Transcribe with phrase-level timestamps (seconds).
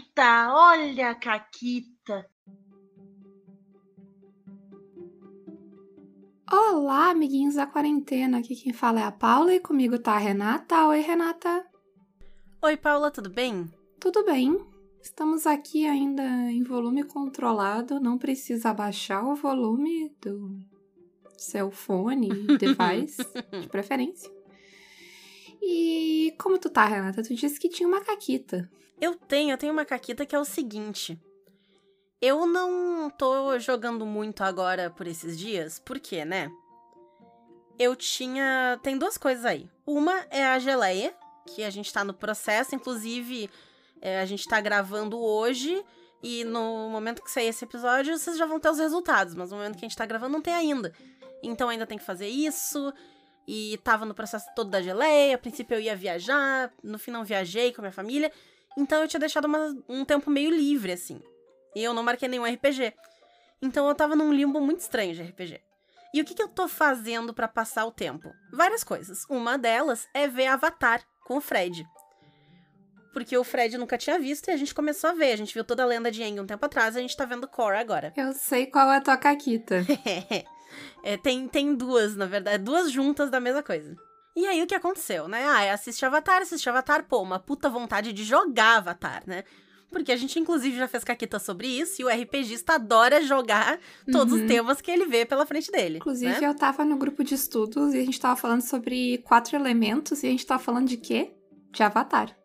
[0.00, 2.26] Caquita, olha a Caquita.
[6.50, 8.38] Olá, amiguinhos da quarentena.
[8.38, 10.86] Aqui quem fala é a Paula e comigo tá a Renata.
[10.86, 11.66] Oi, Renata.
[12.62, 13.70] Oi, Paula, tudo bem?
[13.98, 14.58] Tudo bem.
[15.02, 18.00] Estamos aqui ainda em volume controlado.
[18.00, 20.60] Não precisa abaixar o volume do
[21.36, 23.22] seu fone, device,
[23.60, 24.30] de preferência.
[25.60, 27.22] E como tu tá, Renata?
[27.22, 28.70] Tu disse que tinha uma caquita.
[29.00, 31.18] Eu tenho, eu tenho uma caquita que é o seguinte.
[32.20, 36.50] Eu não tô jogando muito agora por esses dias, por quê, né?
[37.78, 38.78] Eu tinha.
[38.82, 39.66] Tem duas coisas aí.
[39.86, 41.14] Uma é a geleia,
[41.48, 43.48] que a gente tá no processo, inclusive
[44.02, 45.82] é, a gente tá gravando hoje.
[46.22, 49.56] E no momento que sair esse episódio, vocês já vão ter os resultados, mas no
[49.56, 50.92] momento que a gente tá gravando, não tem ainda.
[51.42, 52.92] Então ainda tem que fazer isso.
[53.48, 55.34] E tava no processo todo da geleia.
[55.34, 58.30] A princípio eu ia viajar, no fim não viajei com a minha família.
[58.76, 61.20] Então eu tinha deixado uma, um tempo meio livre, assim.
[61.74, 62.94] E eu não marquei nenhum RPG.
[63.62, 65.60] Então eu tava num limbo muito estranho de RPG.
[66.12, 68.32] E o que, que eu tô fazendo para passar o tempo?
[68.52, 69.24] Várias coisas.
[69.28, 71.86] Uma delas é ver Avatar com o Fred.
[73.12, 75.32] Porque o Fred nunca tinha visto e a gente começou a ver.
[75.32, 77.24] A gente viu toda a lenda de Aang um tempo atrás e a gente tá
[77.24, 78.12] vendo Korra agora.
[78.16, 79.84] Eu sei qual é a tua caquita.
[81.04, 82.62] é, tem, tem duas, na verdade.
[82.62, 83.96] Duas juntas da mesma coisa.
[84.36, 85.44] E aí o que aconteceu, né?
[85.44, 89.44] Ah, assiste Avatar, assiste Avatar, pô, uma puta vontade de jogar Avatar, né?
[89.90, 93.78] Porque a gente, inclusive, já fez caquita sobre isso e o RPGista adora jogar
[94.10, 94.42] todos uhum.
[94.42, 95.96] os temas que ele vê pela frente dele.
[95.98, 96.46] Inclusive, né?
[96.46, 100.28] eu tava no grupo de estudos e a gente tava falando sobre quatro elementos e
[100.28, 101.32] a gente tava falando de quê?
[101.72, 102.36] De Avatar.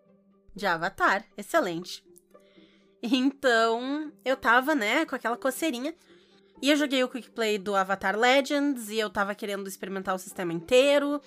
[0.56, 2.04] De Avatar, excelente.
[3.04, 5.94] Então, eu tava, né, com aquela coceirinha.
[6.62, 10.20] E eu joguei o Quick Play do Avatar Legends e eu tava querendo experimentar o
[10.20, 11.22] sistema inteiro.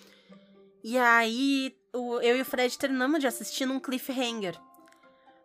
[0.82, 4.58] E aí, o, eu e o Fred terminamos de assistir num cliffhanger.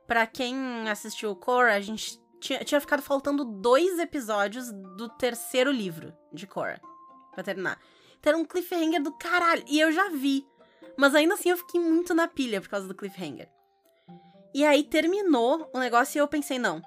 [0.08, 5.72] Pra quem assistiu o Korra, a gente tinha, tinha ficado faltando dois episódios do terceiro
[5.72, 6.80] livro de Korra
[7.34, 7.80] pra terminar.
[8.20, 9.64] Então era um cliffhanger do caralho.
[9.68, 10.46] E eu já vi.
[10.98, 13.50] Mas ainda assim eu fiquei muito na pilha por causa do cliffhanger.
[14.54, 16.82] E aí terminou o negócio e eu pensei, não.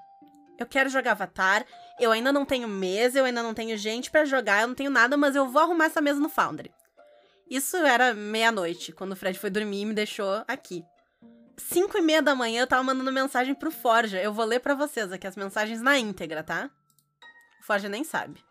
[0.58, 1.66] Eu quero jogar Avatar.
[1.98, 4.90] Eu ainda não tenho mesa, eu ainda não tenho gente para jogar, eu não tenho
[4.90, 6.70] nada, mas eu vou arrumar essa mesa no Foundry.
[7.48, 10.84] Isso era meia-noite, quando o Fred foi dormir e me deixou aqui.
[11.56, 14.20] 5 e meia da manhã eu tava mandando mensagem pro Forja.
[14.20, 16.70] Eu vou ler para vocês aqui as mensagens na íntegra, tá?
[17.60, 18.44] O Forja nem sabe.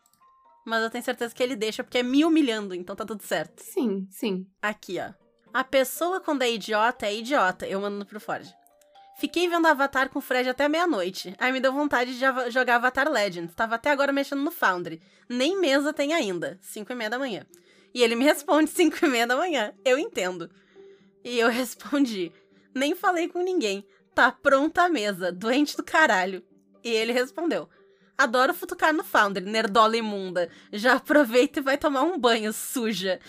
[0.66, 3.62] Mas eu tenho certeza que ele deixa porque é me humilhando, então tá tudo certo.
[3.62, 4.48] Sim, sim.
[4.62, 5.14] Aqui, ó.
[5.54, 7.68] A pessoa quando é idiota é idiota.
[7.68, 8.54] Eu mando pro Forja.
[9.18, 11.34] Fiquei vendo Avatar com o Fred até meia-noite.
[11.38, 13.56] Aí me deu vontade de jogar Avatar Legends.
[13.56, 15.02] Tava até agora mexendo no Foundry.
[15.30, 16.58] Nem mesa tem ainda.
[16.62, 17.46] 5 e meia da manhã.
[17.96, 19.74] E ele me responde 5 e meia da manhã.
[19.86, 20.52] Eu entendo.
[21.24, 22.32] E eu respondi:
[22.74, 23.88] nem falei com ninguém.
[24.14, 26.44] Tá pronta a mesa, doente do caralho.
[26.84, 27.70] E ele respondeu:
[28.18, 30.50] Adoro futucar no Founder, nerdola imunda.
[30.74, 33.20] Já aproveita e vai tomar um banho, suja.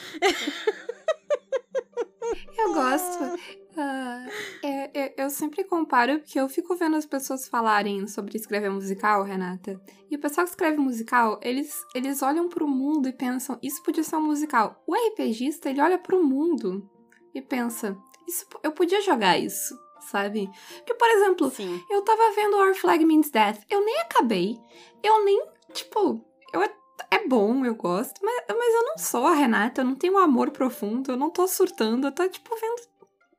[2.58, 3.38] Eu gosto.
[3.76, 4.30] Uh,
[4.62, 9.22] é, é, eu sempre comparo porque eu fico vendo as pessoas falarem sobre escrever musical,
[9.22, 9.78] Renata.
[10.10, 14.02] E o pessoal que escreve musical, eles, eles olham pro mundo e pensam, isso podia
[14.02, 14.82] ser um musical.
[14.86, 16.88] O RPGista, ele olha pro mundo
[17.34, 17.94] e pensa,
[18.26, 20.50] isso, eu podia jogar isso, sabe?
[20.78, 21.78] Porque, por exemplo, Sim.
[21.90, 24.58] eu tava vendo Our Flag Means Death, eu nem acabei,
[25.02, 26.62] eu nem, tipo, eu
[27.10, 30.18] é bom, eu gosto, mas, mas eu não sou a Renata, eu não tenho um
[30.18, 32.95] amor profundo, eu não tô surtando, eu tô, tipo, vendo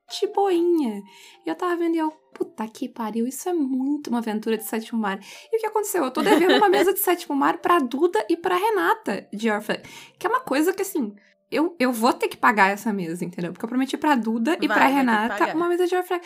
[0.08, 1.02] de boinha.
[1.44, 4.64] E eu tava vendo e eu, puta que pariu, isso é muito uma aventura de
[4.64, 5.18] sétimo mar.
[5.52, 6.04] E o que aconteceu?
[6.04, 9.80] Eu tô devendo uma mesa de sétimo mar pra Duda e pra Renata de Orphan,
[10.18, 11.14] que é uma coisa que, assim,
[11.50, 13.52] eu, eu vou ter que pagar essa mesa, entendeu?
[13.52, 16.22] Porque eu prometi pra Duda e pra Renata uma mesa de airfryer.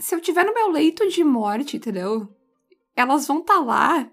[0.00, 2.28] Se eu tiver no meu leito de morte, entendeu?
[2.94, 4.10] Elas vão estar tá lá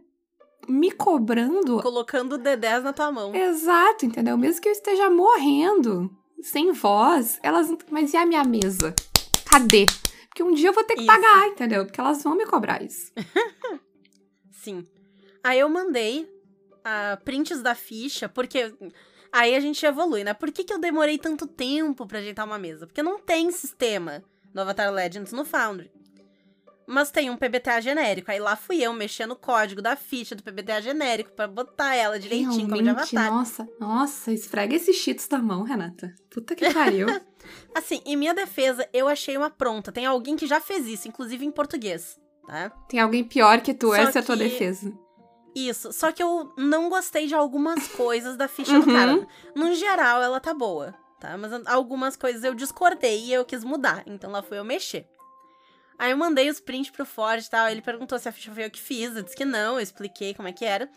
[0.68, 1.82] me cobrando.
[1.82, 3.36] Colocando D10 na tua mão.
[3.36, 4.38] Exato, entendeu?
[4.38, 7.70] Mesmo que eu esteja morrendo, sem voz, elas.
[7.90, 8.94] Mas e a minha mesa?
[9.46, 9.86] Cadê?
[10.28, 11.08] Porque um dia eu vou ter que isso.
[11.08, 11.86] pagar, entendeu?
[11.86, 13.12] Porque elas vão me cobrar isso.
[14.52, 14.86] Sim.
[15.44, 18.74] Aí eu mandei uh, prints da ficha, porque
[19.36, 20.34] Aí a gente evolui, né?
[20.34, 22.88] Por que, que eu demorei tanto tempo para ajeitar uma mesa?
[22.88, 24.24] Porque não tem sistema
[24.54, 25.92] no Avatar Legends no Foundry.
[26.88, 28.32] Mas tem um PBTA genérico.
[28.32, 32.20] Aí lá fui eu mexendo no código da ficha do PBTA genérico para botar ela
[32.20, 33.32] direitinho como de Avatar.
[33.32, 36.14] Nossa, nossa, esfrega esses cheats da mão, Renata.
[36.30, 37.08] Puta que pariu.
[37.74, 39.92] assim, em minha defesa, eu achei uma pronta.
[39.92, 42.70] Tem alguém que já fez isso, inclusive em português, tá?
[42.88, 44.18] Tem alguém pior que tu, Só essa que...
[44.20, 44.94] é a tua defesa.
[45.56, 48.80] Isso, só que eu não gostei de algumas coisas da ficha uhum.
[48.82, 49.28] do cara.
[49.56, 51.38] No geral, ela tá boa, tá?
[51.38, 55.08] Mas algumas coisas eu discordei e eu quis mudar, então lá foi eu mexer.
[55.98, 57.70] Aí eu mandei os prints pro Ford e tal.
[57.70, 59.16] Ele perguntou se a ficha foi eu que fiz.
[59.16, 60.90] Eu disse que não, eu expliquei como é que era.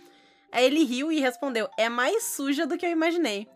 [0.50, 3.48] Aí ele riu e respondeu: É mais suja do que eu imaginei.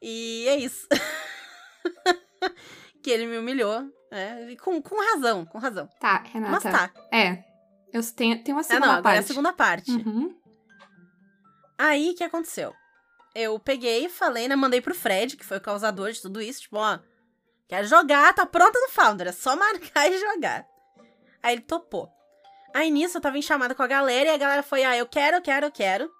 [0.00, 0.86] E é isso.
[3.02, 3.90] que ele me humilhou.
[4.10, 5.88] É, e com, com razão, com razão.
[5.98, 6.70] Tá, Mas Renata.
[6.70, 6.90] tá.
[7.12, 7.44] É.
[7.92, 9.16] Eu tenho, tenho uma É, segunda não, agora parte.
[9.16, 9.90] é a segunda parte.
[9.90, 10.34] Uhum.
[11.78, 12.72] Aí, o que aconteceu?
[13.34, 14.56] Eu peguei, falei, né?
[14.56, 16.62] Mandei pro Fred, que foi o causador de tudo isso.
[16.62, 16.98] Tipo, ó,
[17.68, 19.28] quer jogar, tá pronta no Founder.
[19.28, 20.66] É só marcar e jogar.
[21.42, 22.10] Aí ele topou.
[22.74, 25.06] Aí nisso eu tava em chamada com a galera e a galera foi, ah, eu
[25.06, 26.10] quero, eu quero, eu quero.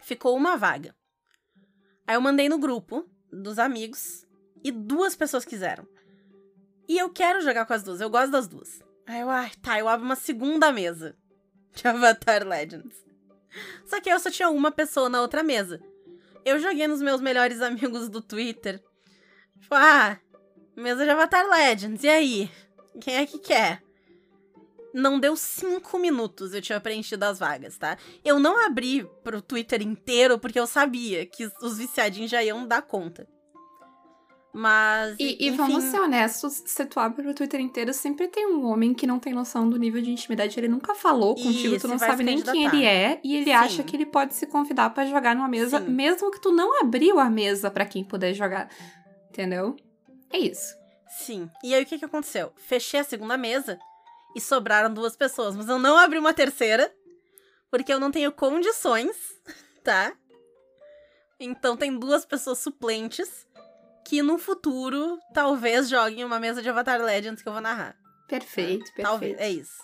[0.00, 0.94] Ficou uma vaga.
[2.06, 4.26] Aí eu mandei no grupo dos amigos
[4.62, 5.86] e duas pessoas quiseram.
[6.88, 8.80] E eu quero jogar com as duas, eu gosto das duas.
[9.06, 11.16] Aí eu, ai, tá, eu abro uma segunda mesa
[11.74, 12.96] de Avatar Legends.
[13.84, 15.80] Só que eu só tinha uma pessoa na outra mesa.
[16.44, 18.82] Eu joguei nos meus melhores amigos do Twitter.
[19.60, 20.18] Tipo, ah,
[20.76, 22.50] mesa de Avatar Legends, e aí?
[23.00, 23.82] Quem é que quer?
[24.94, 27.96] Não deu cinco minutos eu tinha preenchido as vagas, tá?
[28.22, 32.82] Eu não abri pro Twitter inteiro porque eu sabia que os viciadinhos já iam dar
[32.82, 33.26] conta.
[34.54, 35.16] Mas.
[35.18, 38.66] E, e enfim, vamos ser honestos, se tu abre o Twitter inteiro, sempre tem um
[38.66, 40.60] homem que não tem noção do nível de intimidade.
[40.60, 43.52] Ele nunca falou contigo, Isso, tu não sabe nem quem ele é, e ele Sim.
[43.52, 45.88] acha que ele pode se convidar pra jogar numa mesa, Sim.
[45.88, 48.68] mesmo que tu não abriu a mesa pra quem puder jogar.
[49.30, 49.74] Entendeu?
[50.32, 50.76] É isso.
[51.08, 51.50] Sim.
[51.62, 52.52] E aí o que, que aconteceu?
[52.56, 53.78] Fechei a segunda mesa
[54.34, 56.92] e sobraram duas pessoas, mas eu não abri uma terceira
[57.70, 59.16] porque eu não tenho condições,
[59.84, 60.12] tá?
[61.38, 63.46] Então tem duas pessoas suplentes
[64.04, 67.96] que no futuro talvez joguem uma mesa de Avatar Legends que eu vou narrar.
[68.28, 69.02] Perfeito, perfeito.
[69.02, 69.38] Talvez.
[69.38, 69.82] É isso.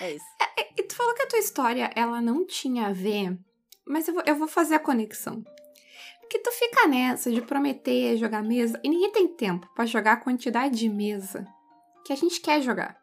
[0.00, 0.24] É isso.
[0.76, 3.36] E tu falou que a tua história, ela não tinha a ver,
[3.86, 5.44] mas eu vou, eu vou fazer a conexão.
[6.32, 10.16] Porque tu fica nessa de prometer jogar mesa, e ninguém tem tempo pra jogar a
[10.16, 11.46] quantidade de mesa
[12.06, 12.96] que a gente quer jogar.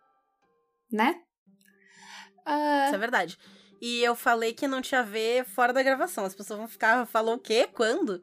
[0.91, 1.21] Né?
[2.43, 3.37] Ah, Isso é verdade.
[3.79, 6.25] E eu falei que não tinha a ver fora da gravação.
[6.25, 7.69] As pessoas vão ficar, falou o quê?
[7.71, 8.19] Quando?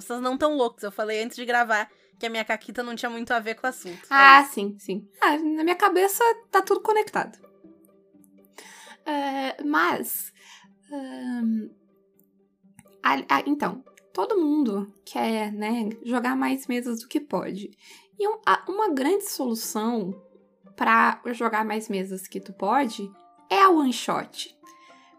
[0.00, 0.84] Vocês não tão loucos.
[0.84, 3.66] Eu falei antes de gravar que a minha caquita não tinha muito a ver com
[3.66, 4.06] o assunto.
[4.08, 4.52] Ah, isso.
[4.52, 5.08] sim, sim.
[5.20, 6.22] Ah, na minha cabeça
[6.52, 7.36] tá tudo conectado.
[9.04, 10.32] Ah, mas.
[10.92, 11.68] ahn,
[13.02, 13.84] a- a- então,
[14.16, 17.70] todo mundo quer, né, jogar mais mesas do que pode.
[18.18, 20.18] E um- a- uma grande solução
[20.74, 23.10] pra jogar mais mesas que tu pode
[23.50, 24.56] é a one shot.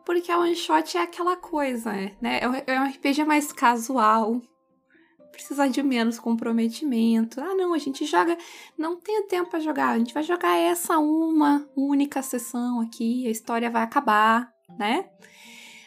[0.03, 2.39] Porque a one shot é aquela coisa, né?
[2.41, 4.41] É um- é um RPG mais casual.
[5.31, 7.39] Precisa de menos comprometimento.
[7.39, 8.35] Ah, não, a gente joga.
[8.75, 9.89] Não tenho tempo pra jogar.
[9.89, 13.27] A gente vai jogar essa uma única sessão aqui.
[13.27, 15.07] A história vai acabar, né?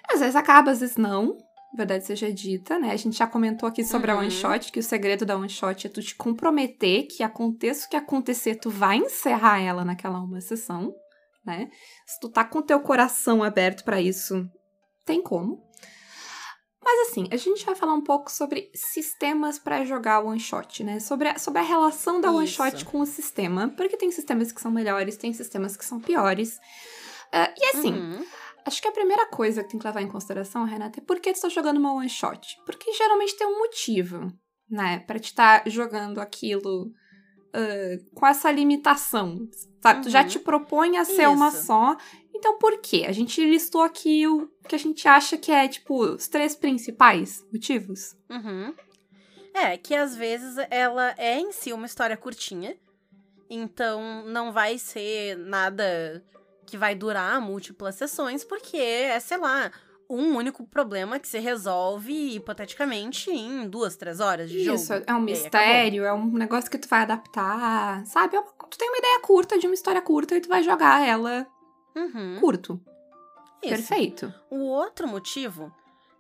[0.09, 1.37] Às vezes acaba, às vezes não.
[1.75, 2.91] Verdade seja dita, né?
[2.91, 4.21] A gente já comentou aqui sobre a Uhum.
[4.23, 7.89] one shot, que o segredo da one shot é tu te comprometer que aconteça o
[7.91, 10.93] que acontecer, tu vai encerrar ela naquela uma sessão,
[11.47, 11.69] né?
[12.07, 14.45] Se tu tá com teu coração aberto pra isso,
[15.07, 15.63] tem como.
[16.83, 20.99] Mas assim, a gente vai falar um pouco sobre sistemas pra jogar one shot, né?
[20.99, 24.61] Sobre a, sobre a relação da one shot com o sistema, porque tem sistemas que
[24.61, 26.59] são melhores, tem sistemas que são piores.
[27.33, 28.25] Ah, e assim, Uhum.
[28.65, 31.33] Acho que a primeira coisa que tem que levar em consideração, Renata, é por que
[31.33, 32.59] tu tá jogando uma one shot?
[32.65, 34.33] Porque geralmente tem um motivo,
[34.69, 35.01] né?
[35.01, 36.91] Pra te estar jogando aquilo
[37.53, 39.49] ah, com essa limitação.
[39.83, 40.03] Sabe?
[40.03, 40.29] Tu já Uhum.
[40.29, 41.67] te propõe a ser uma Isso.
[41.67, 41.97] só.
[42.35, 43.05] Então por quê?
[43.09, 47.45] A gente listou aqui o que a gente acha que é, tipo, os três principais
[47.53, 48.15] motivos.
[48.31, 48.75] Uhum.
[49.53, 52.77] É, que às vezes ela é em si uma história curtinha.
[53.49, 56.23] Então não vai ser nada
[56.71, 59.71] que vai durar múltiplas sessões, porque é, sei lá,
[60.09, 64.77] um único problema que se resolve hipoteticamente em duas, três horas de jogo.
[64.77, 68.37] Isso, é um mistério, é um negócio que tu vai adaptar, sabe?
[68.37, 71.07] É uma- tu tem uma ideia curta de uma história curta e tu vai jogar
[71.07, 71.47] ela
[71.95, 72.39] Uhum.
[72.41, 72.81] curto.
[73.63, 73.69] Isso.
[73.75, 74.33] Perfeito.
[74.51, 75.73] O outro motivo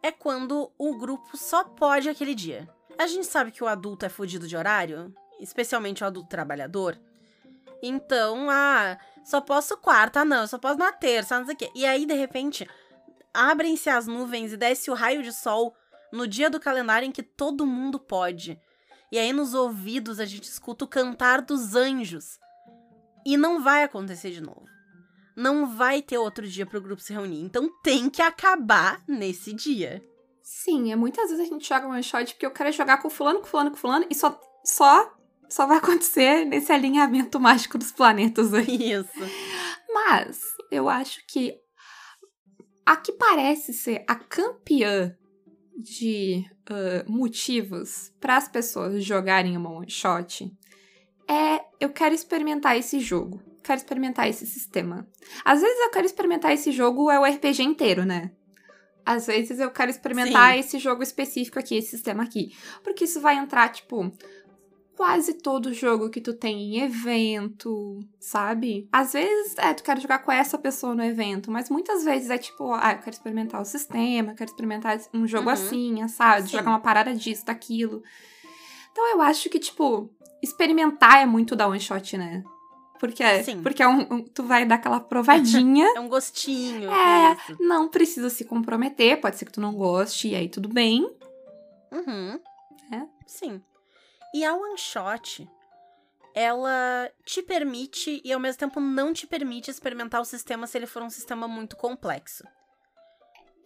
[0.02, 2.69] é quando o grupo só pode aquele dia.
[2.99, 6.99] A gente sabe que o adulto é fudido de horário, especialmente o adulto trabalhador.
[7.83, 11.71] Então, ah, só posso quarta, não, só posso na terça, não sei o quê.
[11.75, 12.69] E aí, de repente,
[13.33, 15.75] abrem-se as nuvens e desce o raio de sol
[16.12, 18.61] no dia do calendário em que todo mundo pode.
[19.12, 22.39] E aí, nos ouvidos, a gente escuta o cantar dos anjos.
[23.27, 24.71] E não vai acontecer de novo
[25.41, 27.43] não vai ter outro dia pro grupo se reunir.
[27.43, 30.05] Então tem que acabar nesse dia.
[30.43, 33.41] Sim, é muitas vezes a gente joga one shot porque eu quero jogar com fulano,
[33.41, 35.12] com fulano, com fulano, e só, só,
[35.50, 38.92] só vai acontecer nesse alinhamento mágico dos planetas aí.
[38.92, 39.11] Isso.
[39.92, 40.40] Mas
[40.71, 41.54] eu acho que
[42.87, 45.14] a que parece ser a campeã
[45.76, 50.50] de ah, motivos para as pessoas jogarem uma one shot
[51.28, 53.42] é eu quero experimentar esse jogo.
[53.62, 55.07] Quero experimentar esse sistema.
[55.45, 58.33] Às vezes eu quero experimentar esse jogo, é o RPG inteiro, né?
[59.04, 60.61] Às vezes eu quero experimentar Sim.
[60.61, 62.54] esse jogo específico aqui, esse sistema aqui.
[62.83, 64.12] Porque isso vai entrar, tipo,
[65.00, 68.87] quase todo jogo que tu tem em evento, sabe?
[68.92, 72.37] Às vezes, é, tu quer jogar com essa pessoa no evento, mas muitas vezes é
[72.37, 75.52] tipo, ah, eu quero experimentar o sistema, eu quero experimentar um jogo Uhum.
[75.54, 76.59] assim, assado, Sim.
[76.59, 78.02] jogar uma parada disso, daquilo.
[78.92, 80.11] Então eu acho que, tipo,
[80.42, 82.45] experimentar é muito da one shot, né?
[82.99, 83.62] Porque, Sim.
[83.62, 85.87] porque é um, um- tu vai dar aquela provadinha.
[85.97, 86.90] É um gostinho.
[86.90, 87.33] É.
[87.49, 87.57] isso.
[87.59, 91.11] não precisa se comprometer, pode ser que tu não goste, e aí tudo bem.
[91.90, 92.38] Uhum.
[92.92, 93.07] É.
[93.26, 93.62] Sim.
[94.33, 95.49] E a one shot,
[96.35, 100.87] ela te permite e ao mesmo tempo não te permite experimentar o sistema se ele
[100.87, 102.45] for um sistema muito complexo.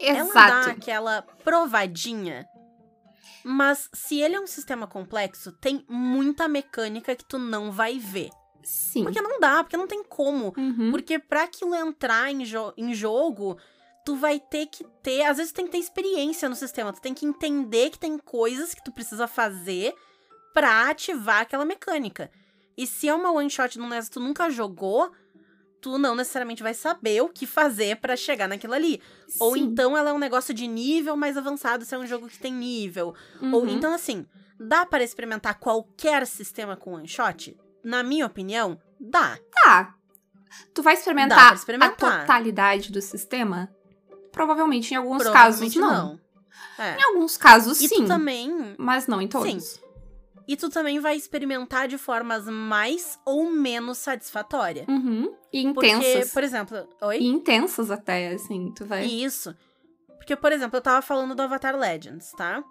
[0.00, 0.70] Ela dá Exato.
[0.70, 2.46] aquela provadinha.
[3.44, 8.30] Mas se ele é um sistema complexo, tem muita mecânica que tu não vai ver.
[8.62, 9.04] Sim.
[9.04, 10.54] Porque não dá, porque não tem como.
[10.56, 10.90] Uhum.
[10.90, 13.58] Porque pra aquilo entrar em, jo em jogo,
[14.04, 15.24] tu vai ter que ter.
[15.24, 16.92] Às vezes tu tem que ter experiência no sistema.
[16.92, 19.94] Tu tem que entender que tem coisas que tu precisa fazer
[20.54, 22.30] pra ativar aquela mecânica.
[22.76, 25.12] E se é uma one shot num NES que tu nunca jogou,
[25.80, 29.00] tu não necessariamente vai saber o que fazer pra chegar naquilo ali.
[29.38, 29.64] Ou Sim.
[29.64, 32.52] então ela é um negócio de nível mais avançado, se é um jogo que tem
[32.52, 33.14] nível.
[33.52, 33.68] Ou Uhum.
[33.68, 34.24] então, assim,
[34.58, 37.56] dá para experimentar qualquer sistema com one shot?
[37.82, 39.38] Na minha opinião, dá.
[39.52, 39.94] Tá.
[40.72, 42.12] Tu vai Dá experimentar, experimentar.
[42.12, 43.68] a totalidade do sistema?
[44.32, 46.20] Provavelmente em alguns Provavelmente casos não.
[46.78, 46.96] É.
[46.98, 48.74] Em alguns casos E sim, também.
[48.78, 49.80] mas não em todos.
[50.46, 54.86] E tu também vai experimentar de formas mais ou menos satisfatórias.
[54.88, 55.34] Uhum.
[55.52, 56.32] E Porque, intensas.
[56.32, 56.88] por exemplo.
[57.00, 57.18] Oi?
[57.18, 59.04] E intensas até, assim, tu vai.
[59.06, 59.56] Isso.
[60.18, 62.62] Porque, por exemplo, eu tava falando do Avatar Legends, tá?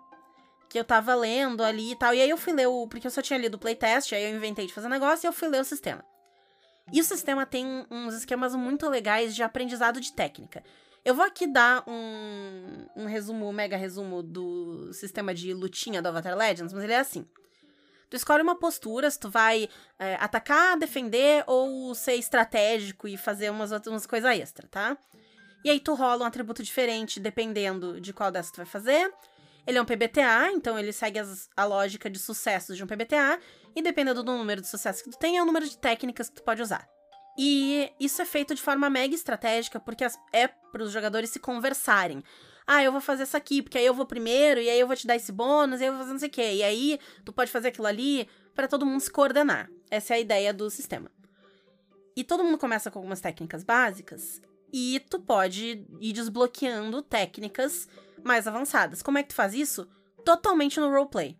[0.70, 2.14] Que eu tava lendo ali e tal.
[2.14, 2.88] E aí eu fui ler o.
[2.88, 5.34] Porque eu só tinha lido o playtest, aí eu inventei de fazer negócio e eu
[5.34, 6.04] fui ler o sistema.
[6.92, 10.64] E o sistema tem uns esquemas muito legais de aprendizado de técnica.
[11.06, 16.08] Eu vou aqui dar um, um resumo, um mega resumo do sistema de lutinha do
[16.08, 17.26] Avatar Legends, mas ele é assim.
[18.14, 19.68] Tu escolhe uma postura, se tu vai
[19.98, 24.96] é, atacar, defender ou ser estratégico e fazer umas outras coisas extra, tá?
[25.66, 29.12] E aí tu rola um atributo diferente dependendo de qual dessas tu vai fazer.
[29.66, 33.40] Ele é um PBTA, então ele segue as- a lógica de sucessos de um PBTA.
[33.76, 36.36] E dependendo do número de sucessos que tu tem, é o número de técnicas que
[36.36, 36.88] tu pode usar.
[37.36, 41.40] E isso é feito de forma mega estratégica, porque as- é para os jogadores se
[41.40, 42.24] conversarem.
[42.66, 44.96] Ah, eu vou fazer essa aqui, porque aí eu vou primeiro, e aí eu vou
[44.96, 46.54] te dar esse bônus, e aí eu vou fazer não sei o quê.
[46.54, 49.70] E aí tu pode fazer aquilo ali para todo mundo se coordenar.
[49.90, 51.12] Essa é a ideia do sistema.
[52.16, 54.42] E todo mundo começa com algumas técnicas básicas,
[54.72, 57.88] e tu pode ir desbloqueando técnicas
[58.24, 59.04] mais avançadas.
[59.04, 59.88] Como é que tu faz isso?
[60.26, 61.38] Totalmente no roleplay.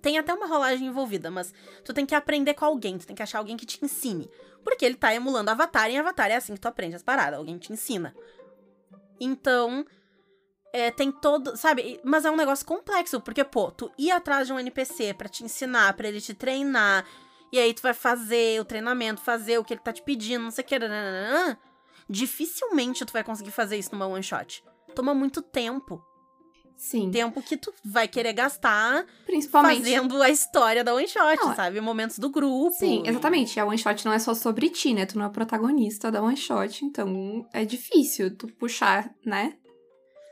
[0.00, 1.52] Tem até uma rolagem envolvida, mas
[1.84, 4.30] tu tem que aprender com alguém, tu tem que achar alguém que te ensine.
[4.62, 7.58] Porque ele tá emulando Avatar, e Avatar é assim que tu aprende as paradas, alguém
[7.58, 8.14] te ensina.
[9.18, 9.84] Então,
[10.72, 12.00] é, tem todo, sabe?
[12.04, 15.44] Mas é um negócio complexo, porque, pô, tu ir atrás de um NPC pra te
[15.44, 17.04] ensinar, pra ele te treinar,
[17.52, 20.50] e aí tu vai fazer o treinamento, fazer o que ele tá te pedindo, não
[20.50, 21.56] sei o que, nananã,
[22.08, 24.64] dificilmente tu vai conseguir fazer isso numa one shot.
[24.94, 26.02] Toma muito tempo.
[26.76, 27.10] Sim.
[27.10, 29.78] Tempo que tu vai querer gastar Principalmente.
[29.78, 31.80] fazendo a história da one shot, Não, é- sabe?
[31.80, 32.70] Momentos do grupo.
[32.78, 33.58] Sim, exatamente.
[33.58, 35.06] A one shot não é só sobre ti, né?
[35.06, 39.54] Tu não é o protagonista da one shot, então é difícil tu puxar, né?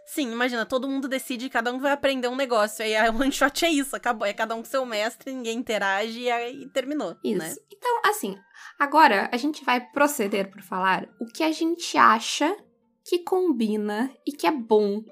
[0.06, 2.84] Sim, imagina, todo mundo decide, cada um vai aprender um negócio.
[2.84, 4.26] Aí a one shot é isso, acabou.
[4.26, 7.16] É cada um com seu mestre, ninguém interage e aí terminou.
[7.25, 7.38] Isso.
[7.38, 7.54] Né?
[7.73, 8.38] Então, assim,
[8.78, 12.54] agora a gente vai proceder por falar o que a gente acha
[13.04, 15.02] que combina e que é bom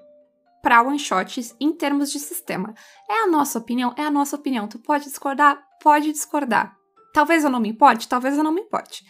[0.62, 2.72] para one shots em termos de sistema.
[3.10, 3.94] É a nossa opinião?
[3.96, 4.68] É a nossa opinião.
[4.68, 5.62] Tu pode discordar?
[5.82, 6.76] Pode discordar.
[7.12, 9.04] Talvez eu não me importe, talvez eu não me importe.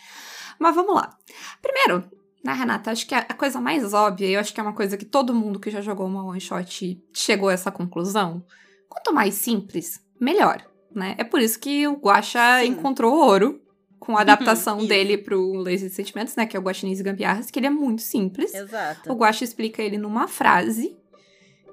[0.59, 1.17] Mas vamos lá.
[1.61, 2.11] Primeiro,
[2.45, 4.97] né, Renata, acho que a coisa mais óbvia, e eu acho que é uma coisa
[4.97, 8.45] que todo mundo que já jogou uma one shot chegou a essa conclusão.
[8.89, 11.15] Quanto mais simples, melhor, né?
[11.19, 12.69] É por isso que o Guaxa Sim.
[12.73, 13.61] encontrou ouro
[13.99, 14.89] com a adaptação Isso.
[14.89, 18.03] dele pro Lazy Sentimentos, né, que é o Guaxinins e Gambiarras, que ele é muito
[18.03, 18.53] simples.
[18.53, 19.13] Exato.
[19.13, 20.97] O Guaxa explica ele numa frase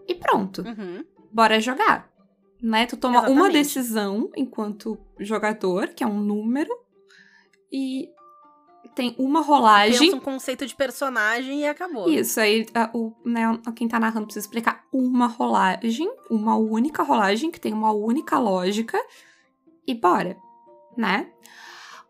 [0.07, 1.03] e pronto, Uhum.
[1.31, 2.07] bora jogar.
[2.61, 2.85] Né?
[2.85, 3.53] Tu toma uma Exatamente.
[3.53, 6.69] decisão enquanto jogador, que é um número,
[7.71, 8.09] e
[8.99, 9.97] tem uma rolagem.
[10.11, 12.09] Pensa um conceito de personagem e acabou.
[12.09, 17.49] Isso, aí a- o, né, quem tá narrando precisa explicar uma rolagem, uma única rolagem,
[17.49, 18.99] que tem uma única lógica,
[19.87, 20.35] e bora,
[20.97, 21.31] né?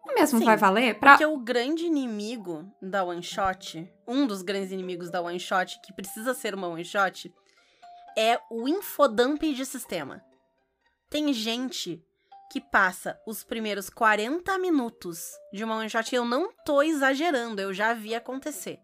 [0.04, 1.12] O mesmo Sim, vai valer pra.
[1.12, 5.94] Porque o grande inimigo da one shot, um dos grandes inimigos da one shot, que
[5.94, 7.32] precisa ser uma one shot,
[8.18, 10.24] é o infodump de sistema.
[11.08, 12.04] Tem gente
[12.52, 17.62] que passa os primeiros 40 minutos de uma one shot, e eu não tô exagerando,
[17.62, 18.80] eu já vi acontecer,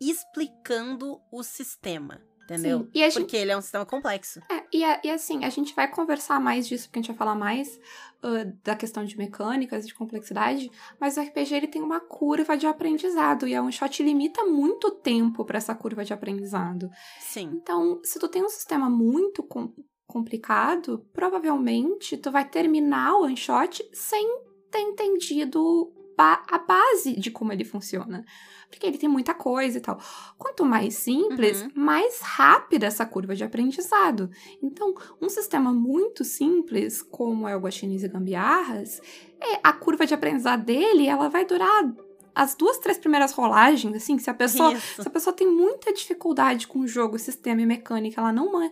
[0.00, 2.20] explicando o sistema.
[2.44, 2.84] Entendeu?
[2.84, 4.40] Sim, gente- Porque ele é um sistema complexo.
[4.50, 7.18] É, e, a- e assim, a gente vai conversar mais disso, porque a gente vai
[7.18, 7.78] falar mais
[8.22, 12.66] ah, da questão de mecânicas, de complexidade, mas o RPG ele tem uma curva de
[12.66, 16.88] aprendizado, e a one shot limita muito tempo para essa curva de aprendizado.
[17.20, 17.50] Sim.
[17.52, 19.72] Então, se tu tem um sistema muito com-
[20.08, 24.26] complicado, provavelmente tu vai terminar o one shot sem
[24.70, 28.24] ter entendido a base de como ele funciona.
[28.68, 29.98] Porque ele tem muita coisa e tal.
[30.36, 31.70] Quanto mais simples, Uhum.
[31.76, 34.28] mais rápida essa curva de aprendizado.
[34.60, 39.00] Então, um sistema muito simples, como é o Guaxinins e Gambiarras,
[39.40, 41.94] é, a curva de aprendizado dele, ela vai durar
[42.34, 45.02] as duas, três primeiras rolagens, assim, se a pessoa Isso.
[45.02, 48.70] se a pessoa tem muita dificuldade com o jogo, sistema e mecânica, ela não.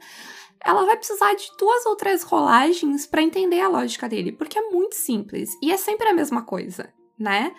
[0.64, 4.70] Ela vai precisar de duas ou três rolagens pra entender a lógica dele, porque é
[4.70, 7.54] muito simples e é sempre a mesma coisa, né?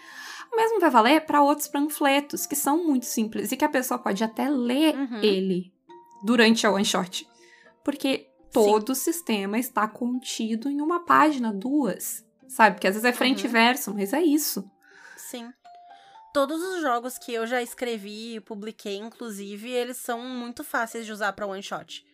[0.51, 3.97] O mesmo vai valer para outros panfletos que são muito simples e que a pessoa
[3.99, 5.21] pode até ler Uhum.
[5.21, 5.73] ele
[6.23, 7.27] durante a one shot,
[7.83, 12.75] porque todo o sistema está contido em uma página, duas, sabe?
[12.75, 13.51] Porque às vezes é frente e Uhum.
[13.53, 14.63] verso, mas é isso.
[15.17, 15.51] Sim.
[16.33, 21.11] Todos os jogos que eu já escrevi e publiquei, inclusive, eles são muito fáceis de
[21.11, 22.05] usar pra one shot.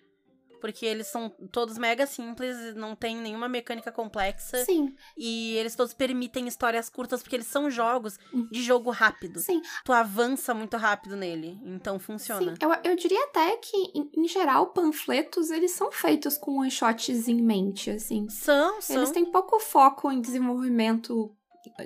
[0.64, 4.64] Porque eles são todos mega simples, não tem nenhuma mecânica complexa.
[4.64, 8.48] Sim, E eles todos permitem histórias curtas, porque eles são jogos Uhum.
[8.50, 9.42] de jogo rápido.
[9.42, 9.62] sim.
[9.84, 12.54] Tu avança muito rápido nele, então funciona.
[12.54, 16.72] Sim, eu, eu diria até que, em, em geral, panfletos, eles são feitos com one
[16.72, 18.30] shots em mente, assim.
[18.30, 18.96] São, são.
[18.96, 21.36] Eles têm pouco foco em desenvolvimento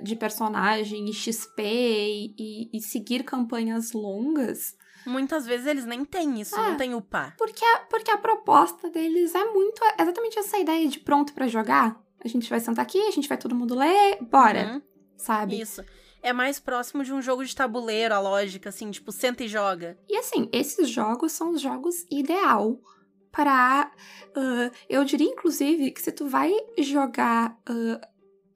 [0.04, 4.76] de personagem e XP e- e seguir campanhas longas,
[5.06, 6.70] Muitas vezes eles nem têm isso, Ah.
[6.70, 7.34] não tem upar.
[7.38, 11.98] porque a, porque a proposta deles é muito exatamente essa ideia de pronto pra jogar.
[12.22, 14.82] A gente vai sentar aqui, a gente vai todo mundo ler, bora, Uhum,
[15.16, 15.60] sabe?
[15.60, 15.82] Isso.
[16.20, 19.96] É mais próximo de um jogo de tabuleiro, a lógica, assim, tipo, senta e joga.
[20.08, 22.78] E assim, esses jogos são os jogos ideal
[23.30, 23.90] para.
[24.34, 28.00] ah, eu diria, inclusive, que se tu vai jogar ah,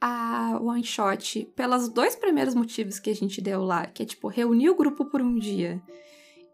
[0.00, 4.26] a one shot pelos dois primeiros motivos que a gente deu lá, que é tipo
[4.26, 5.81] reunir o grupo por um dia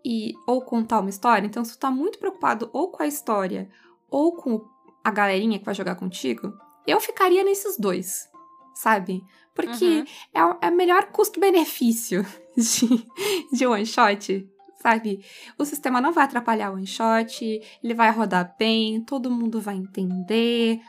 [0.09, 3.69] e ou contar uma história, então se tu tá muito preocupado ou com a história
[4.11, 4.67] ou com
[5.05, 6.51] a galerinha que vai jogar contigo,
[6.87, 8.27] eu ficaria nesses dois,
[8.75, 9.23] sabe?
[9.55, 10.05] Porque Uhum.
[10.33, 12.25] é o é melhor custo-benefício
[12.57, 13.07] de,
[13.53, 14.49] de one shot,
[14.81, 15.23] sabe?
[15.59, 17.45] O sistema não vai atrapalhar o one shot,
[17.85, 20.81] ele vai rodar bem, todo mundo vai entender,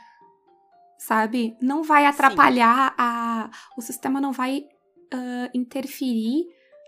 [0.98, 1.54] sabe?
[1.60, 3.50] Não vai atrapalhar a.
[3.76, 4.64] O sistema não vai
[5.12, 6.46] ah, interferir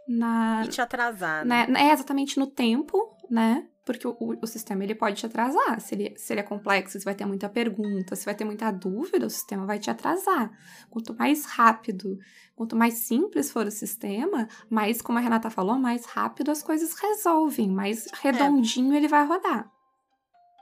[0.09, 0.63] na.
[0.65, 1.67] E te atrasar, né?
[1.67, 3.67] né, é exatamente no tempo, né?
[3.85, 5.81] Porque o, o- o sistema ele pode te atrasar.
[5.81, 8.71] Se ele, se ele é complexo, se vai ter muita pergunta, se vai ter muita
[8.71, 10.51] dúvida, o sistema vai te atrasar.
[10.89, 12.17] Quanto mais rápido,
[12.55, 16.95] quanto mais simples for o sistema, mais, como a Renata falou, mais rápido as coisas
[16.95, 19.69] resolvem, mais redondinho ele vai rodar.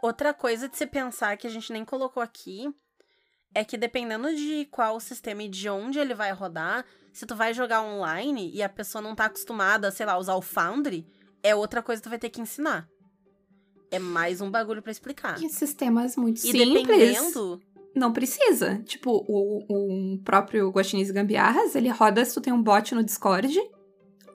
[0.03, 2.73] Outra coisa de se pensar que a gente nem colocou aqui
[3.55, 7.53] é que dependendo de qual sistema e de onde ele vai rodar, se tu vai
[7.55, 11.07] jogar online e a pessoa não tá acostumada, sei lá, a usar o Foundry,
[11.43, 12.89] é outra coisa que tu vai ter que ensinar.
[13.91, 15.43] É mais um bagulho pra explicar.
[15.43, 16.73] E sistemas muito E simples.
[16.73, 17.61] dependendo.
[17.95, 18.79] Não precisa.
[18.85, 23.53] Tipo, o, o próprio Guaxinins Gambiarras, ele roda se tu tem um bot no Discord.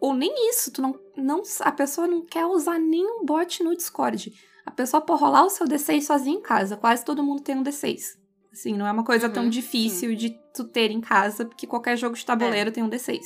[0.01, 1.41] Ou nem isso, tu não, não.
[1.61, 4.33] A pessoa não quer usar nenhum bot no Discord.
[4.65, 6.75] A pessoa pode rolar o seu D6 sozinha em casa.
[6.75, 8.17] Quase todo mundo tem um D6.
[8.55, 11.97] Assim, não é uma coisa tão Uhum, difícil de tu ter em casa, porque qualquer
[11.97, 12.25] jogo de É.
[12.25, 13.19] tabuleiro tem um D6.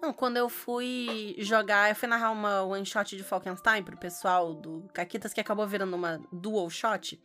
[0.00, 4.54] Não, quando eu fui jogar, eu fui narrar uma one shot de Falkenstein pro pessoal
[4.54, 7.20] do Caquitas, que acabou virando uma dual shot.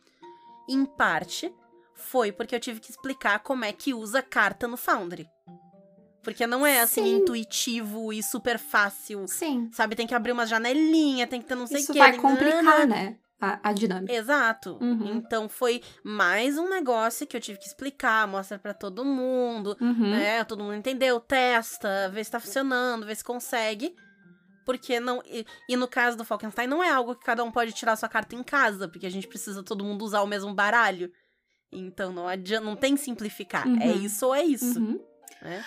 [0.68, 1.54] Em parte,
[1.94, 5.28] foi porque eu tive que explicar como é que usa carta no Foundry.
[6.24, 7.16] Porque não é assim Sim.
[7.18, 9.26] intuitivo e super fácil.
[9.28, 9.68] Sim.
[9.72, 11.98] Sabe, tem que abrir umas janelinhas, tem que ter não sei o Isso que.
[11.98, 13.16] vai complicar, né?
[13.44, 14.12] A, a dinâmica.
[14.12, 14.78] Exato.
[14.80, 15.16] Uhum.
[15.16, 20.10] Então foi mais um negócio que eu tive que explicar, mostrar pra todo mundo, Uhum.
[20.12, 20.44] né?
[20.44, 23.94] Todo mundo entendeu, testa, vê se tá funcionando, vê se consegue.
[24.64, 25.20] Porque não.
[25.26, 28.08] E, e no caso do Falkenstein, não é algo que cada um pode tirar sua
[28.08, 31.10] carta em casa, porque a gente precisa todo mundo usar o mesmo baralho.
[31.72, 33.66] Então não adianta, não tem simplificar.
[33.66, 33.82] Uhum.
[33.82, 34.78] É isso ou é isso.
[34.78, 35.00] Uhum.
[35.42, 35.64] né?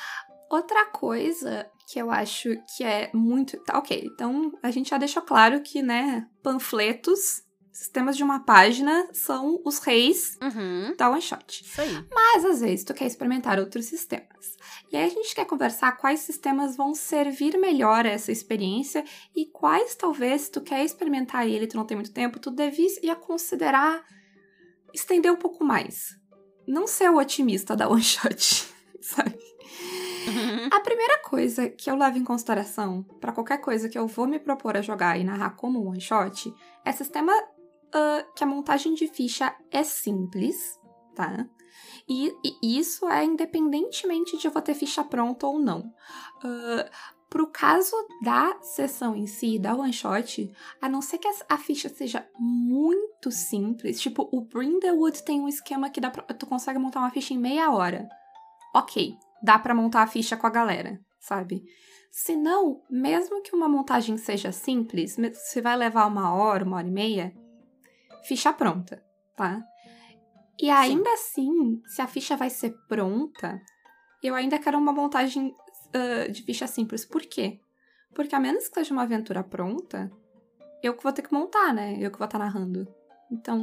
[0.50, 3.62] Outra coisa que eu acho que é muito.
[3.66, 4.08] Tá, ok.
[4.14, 7.42] Então a gente já deixou claro que, né, panfletos,
[7.78, 10.96] sistemas de uma página, são os reis Uhum.
[10.98, 11.64] da one shot.
[11.64, 12.06] Isso aí.
[12.10, 14.56] Mas às vezes tu quer experimentar outros sistemas.
[14.92, 19.04] E aí a gente quer conversar quais sistemas vão servir melhor a essa experiência
[19.36, 23.16] e quais talvez se tu quer experimentar ele, tu não tem muito tempo, tu devia
[23.16, 24.04] considerar
[24.94, 26.18] estender um pouco mais.
[26.68, 28.68] não ser o otimista da one shot,
[29.02, 29.38] sabe?
[30.72, 34.40] A primeira coisa que eu levo em consideração para qualquer coisa que eu vou me
[34.40, 36.52] propor a jogar e narrar como one shot
[36.84, 37.32] é sistema
[37.96, 40.78] uh, que a montagem de ficha é simples,
[41.16, 41.48] tá?
[42.08, 45.94] E, e, isso é independentemente de eu vou ter ficha pronta ou não.
[46.44, 46.90] Uh,
[47.30, 51.90] pro caso da sessão em si, da one shot, a não ser que a ficha
[51.90, 57.00] seja muito simples, tipo, o Brindlewood tem um esquema que dá pra, tu consegue montar
[57.00, 58.08] uma ficha em meia hora.
[58.74, 61.64] Ok, dá para montar a ficha com a galera, sabe?
[62.12, 66.88] Se não, mesmo que uma montagem seja simples, se vai levar uma hora, uma hora
[66.88, 67.36] e meia,
[68.28, 69.04] ficha pronta,
[69.36, 69.64] tá?
[70.60, 71.42] E ainda Sim.
[71.42, 73.62] assim, se a ficha vai ser pronta,
[74.24, 77.06] eu ainda quero uma montagem uh, de ficha simples.
[77.06, 77.60] Por quê?
[78.14, 80.12] Porque a menos que seja uma aventura pronta,
[80.82, 81.98] eu que vou ter que montar, né?
[82.00, 82.88] Eu que vou estar tá narrando.
[83.30, 83.60] Então.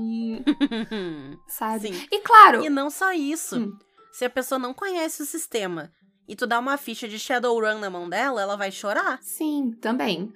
[1.48, 1.94] sabe?
[1.94, 2.06] Sim.
[2.10, 2.64] E claro.
[2.64, 3.58] E não só isso.
[3.58, 3.78] Hum.
[4.12, 5.90] Se a pessoa não conhece o sistema
[6.28, 9.18] e tu dá uma ficha de Shadowrun na mão dela, ela vai chorar.
[9.22, 10.30] Sim, também.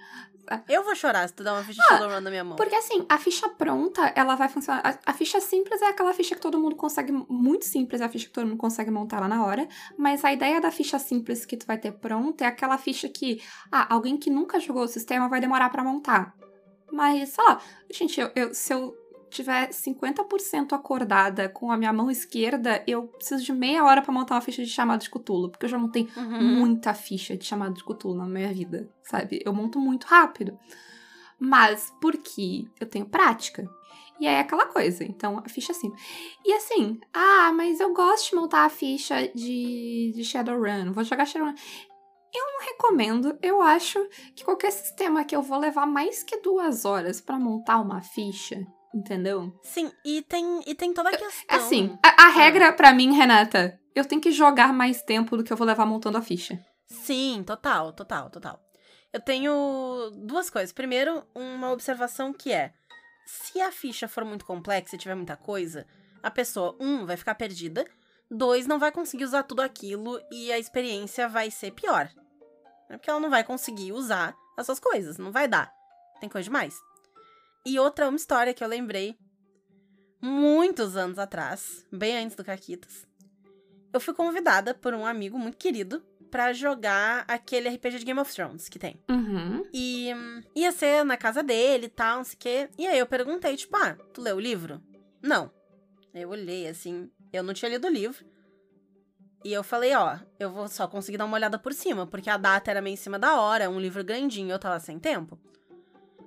[0.68, 2.56] Eu vou chorar se tu dar uma ficha ah, de Shadowrun na minha mão.
[2.56, 4.80] Porque assim, a ficha pronta, ela vai funcionar.
[4.84, 7.12] A, a, ficha simples é aquela ficha que todo mundo consegue.
[7.28, 9.68] Muito simples, é a ficha que todo mundo consegue montar lá na hora.
[9.96, 13.42] Mas a ideia da ficha simples que tu vai ter pronta é aquela ficha que.
[13.70, 16.34] Ah, alguém que nunca jogou o sistema vai demorar para montar.
[16.90, 18.96] Mas, sei lá, gente, eu, eu, se eu
[19.30, 24.34] tiver 50% acordada com a minha mão esquerda, eu preciso de meia hora para montar
[24.34, 26.42] uma ficha de chamado de Cthulhu, porque eu já montei uhum.
[26.42, 29.40] muita ficha de chamado de Cthulhu na minha vida, sabe?
[29.44, 30.58] Eu monto muito rápido.
[31.38, 33.68] Mas porque eu tenho prática.
[34.18, 36.02] E aí é aquela coisa, então a ficha é simples.
[36.44, 41.26] E assim, ah, mas eu gosto de montar a ficha de, de Shadowrun, vou jogar
[41.26, 41.54] Shadowrun.
[42.34, 43.98] Eu não recomendo, eu acho
[44.34, 48.66] que qualquer sistema que eu vou levar mais que duas horas para montar uma ficha,
[48.94, 49.58] Entendeu?
[49.62, 51.56] Sim, e tem, e tem toda a questão.
[51.56, 55.52] Assim, a, a regra para mim, Renata, eu tenho que jogar mais tempo do que
[55.52, 56.58] eu vou levar montando a ficha.
[56.86, 58.60] Sim, total, total, total.
[59.12, 60.72] Eu tenho duas coisas.
[60.72, 62.72] Primeiro, uma observação que é:
[63.26, 65.86] se a ficha for muito complexa e tiver muita coisa,
[66.22, 67.86] a pessoa, um, vai ficar perdida,
[68.30, 72.10] dois, não vai conseguir usar tudo aquilo e a experiência vai ser pior.
[72.88, 75.72] É porque ela não vai conseguir usar as suas coisas, não vai dar.
[76.20, 76.74] Tem coisa demais.
[77.66, 79.18] E outra uma história que eu lembrei
[80.22, 83.04] muitos anos atrás, bem antes do Caquitas.
[83.92, 86.00] Eu fui convidada por um amigo muito querido
[86.30, 89.02] para jogar aquele RPG de Game of Thrones que tem.
[89.10, 89.68] Uhum.
[89.74, 92.70] E hum, ia ser na casa dele e tal, não sei o quê.
[92.78, 94.80] E aí eu perguntei, tipo, ah, tu leu o livro?
[95.20, 95.50] Não.
[96.14, 98.24] Eu olhei assim, eu não tinha lido o livro.
[99.44, 102.36] E eu falei, ó, eu vou só conseguir dar uma olhada por cima, porque a
[102.36, 105.36] data era meio em cima da hora, um livro grandinho, eu tava sem tempo.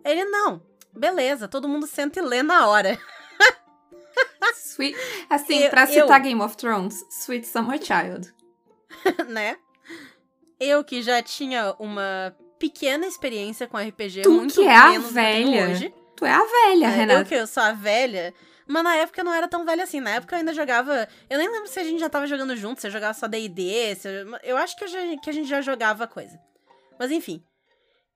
[0.03, 0.61] Ele, não,
[0.99, 2.99] beleza, todo mundo senta e lê na hora.
[4.55, 4.97] Sweet,
[5.29, 6.23] assim, eu, pra citar eu...
[6.23, 8.33] Game of Thrones, Sweet Summer Child.
[9.27, 9.57] né?
[10.59, 15.69] Eu que já tinha uma pequena experiência com RPG, tu muito que é a velha.
[15.69, 15.93] hoje.
[16.15, 17.19] Tu é a velha, é, Renata.
[17.21, 18.33] Eu que eu sou a velha.
[18.67, 20.01] Mas na época eu não era tão velha assim.
[20.01, 21.07] Na época eu ainda jogava.
[21.29, 23.97] Eu nem lembro se a gente já tava jogando junto, se eu jogava só DD.
[24.03, 24.37] Eu...
[24.43, 26.37] eu acho que, eu que a gente já jogava coisa.
[26.99, 27.41] Mas enfim.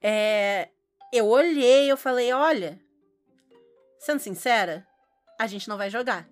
[0.02, 0.68] É
[1.14, 2.82] eu olhei, eu falei, olha,
[4.00, 4.86] sendo sincera,
[5.40, 6.28] a gente não vai jogar.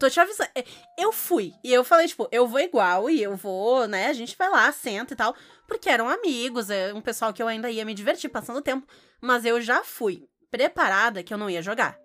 [0.00, 0.50] Tô te avisando.
[0.56, 0.64] É,
[0.98, 1.54] eu fui.
[1.62, 4.08] E eu falei, tipo, eu vou igual e eu vou, né?
[4.08, 5.32] A gente vai lá, senta e tal.
[5.68, 8.84] Porque eram amigos, é um pessoal que eu ainda ia me divertir passando o tempo.
[9.20, 11.96] Mas eu já fui preparada que eu não ia jogar.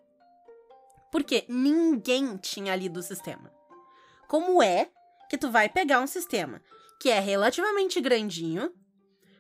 [1.12, 3.52] Porque ninguém tinha lido o sistema.
[4.28, 4.92] Como é
[5.28, 6.62] que tu vai pegar um sistema
[7.00, 8.72] que é relativamente grandinho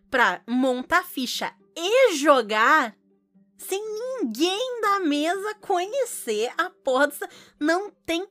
[0.09, 2.95] pra montar ficha e jogar
[3.57, 7.29] sem ninguém da mesa conhecer a porra dessa.
[7.59, 8.27] Não tem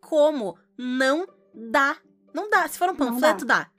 [0.00, 0.56] como.
[0.76, 1.96] Não dá.
[2.32, 2.66] Não dá.
[2.68, 3.60] Se for um panfleto, dá.
[3.60, 3.70] dá.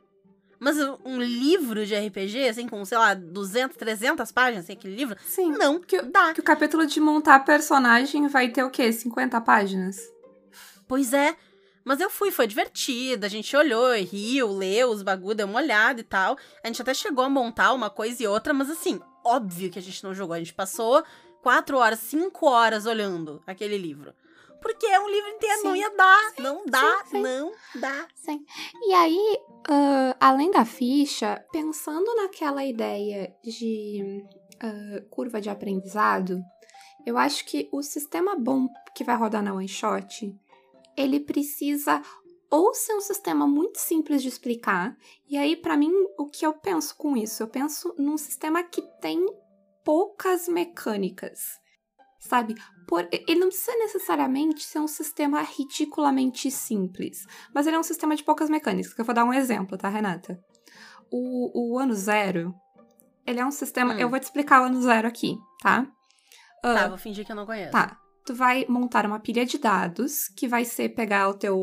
[0.60, 5.16] Mas um livro de RPG, assim, com, sei lá, 200, 300 páginas, assim, aquele livro,
[5.24, 6.34] Sim, não que, dá.
[6.34, 8.92] Que o capítulo de montar personagem vai ter o quê?
[8.92, 10.02] 50 páginas?
[10.88, 11.36] Pois é.
[11.88, 16.02] Mas eu fui, foi divertido, a gente olhou, riu, leu os bagulho, deu uma olhada
[16.02, 16.36] e tal.
[16.62, 19.82] A gente até chegou a montar uma coisa e outra, mas assim, óbvio que a
[19.82, 20.34] gente não jogou.
[20.34, 21.02] A gente passou
[21.42, 24.14] quatro horas, cinco horas olhando aquele livro.
[24.62, 26.32] Porque é um livro inteiro, sim, não ia dar.
[26.36, 28.08] Sim, não dá, sim, não dá.
[28.16, 28.46] Sim.
[28.82, 29.38] E aí,
[29.70, 34.26] uh, além da ficha, pensando naquela ideia de
[34.62, 36.42] uh, curva de aprendizado,
[37.06, 40.36] eu acho que o sistema bom que vai rodar na One Shot
[40.98, 42.02] ele precisa
[42.50, 44.98] ou ser um sistema muito simples de explicar.
[45.30, 47.44] E aí, para mim, o que eu penso com isso?
[47.44, 49.24] Eu penso num sistema que tem
[49.84, 51.60] poucas mecânicas.
[52.20, 52.56] sabe?
[52.88, 58.16] Por, ele não precisa necessariamente ser um sistema ridiculamente simples, mas ele é um sistema
[58.16, 58.94] de poucas mecânicas.
[58.94, 60.40] Que eu vou dar um exemplo, tá, Renata?
[61.12, 62.54] O, o ano zero,
[63.26, 63.94] ele é um sistema.
[63.94, 64.00] Hum.
[64.00, 65.86] Eu vou te explicar o ano zero aqui, tá?
[66.62, 67.72] Tá, Ah, vou fingir que eu não conheço.
[67.72, 67.98] Tá.
[68.28, 71.58] Tu vai montar uma pilha de dados que vai ser pegar o teu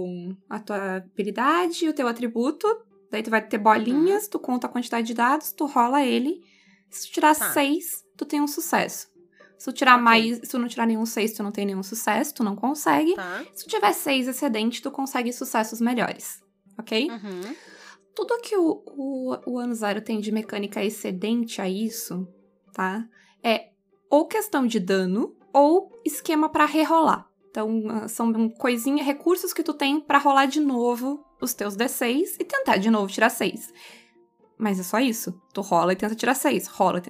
[0.49, 2.67] a tua habilidade, o teu atributo,
[3.11, 6.41] daí tu vai ter bolinhas, tu conta a quantidade de dados, tu rola ele.
[6.89, 7.53] Se tu tirar Tá.
[7.53, 9.09] seis, tu tem um sucesso.
[9.59, 10.05] Se tu tirar Ok.
[10.05, 13.15] mais, se tu não tirar nenhum seis, tu não tem nenhum sucesso, tu não consegue.
[13.15, 13.45] Tá.
[13.53, 16.43] Se tu tiver seis excedente, tu consegue sucessos melhores.
[16.79, 17.11] Ok?
[17.11, 17.55] Uhum.
[18.17, 22.27] Tudo que o, o, o ano zero tem de mecânica excedente a isso,
[22.73, 23.07] tá?
[23.43, 23.69] É
[24.09, 27.27] ou questão de dano ou esquema pra rerolar.
[27.51, 32.37] Então, ah, são coisinha, recursos que tu tem pra rolar de novo os teus D6
[32.41, 33.73] e tentar de novo tirar 6.
[34.59, 35.41] Mas é só isso.
[35.53, 36.67] Tu rola e tenta tirar 6.
[36.67, 37.01] Rola.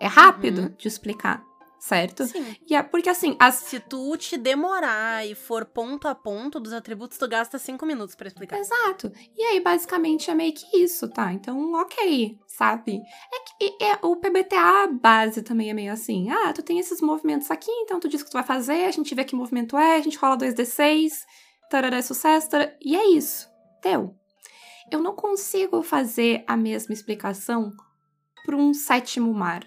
[0.00, 0.74] É rápido Uhum.
[0.78, 1.44] de explicar,
[1.80, 2.26] certo?
[2.26, 2.54] Sim.
[2.68, 6.72] E é porque assim, as Se tu te demorar e for ponto a ponto dos
[6.72, 8.58] atributos, tu gasta cinco minutos pra explicar.
[8.58, 9.10] Exato.
[9.36, 11.32] E aí, basicamente, é meio que isso, tá?
[11.32, 13.00] Então, ok, sabe?
[13.32, 16.28] É que é, o PBTA base também é meio assim.
[16.30, 18.90] Ah, tu tem esses movimentos aqui, então tu diz o que tu vai fazer, a
[18.90, 21.10] gente vê que movimento é, a gente rola 2d6,
[21.70, 23.48] tarará, é sucesso, tarará, e é isso.
[23.82, 24.14] Deu.
[24.90, 27.72] Eu não consigo fazer a mesma explicação
[28.44, 29.64] para um sétimo mar.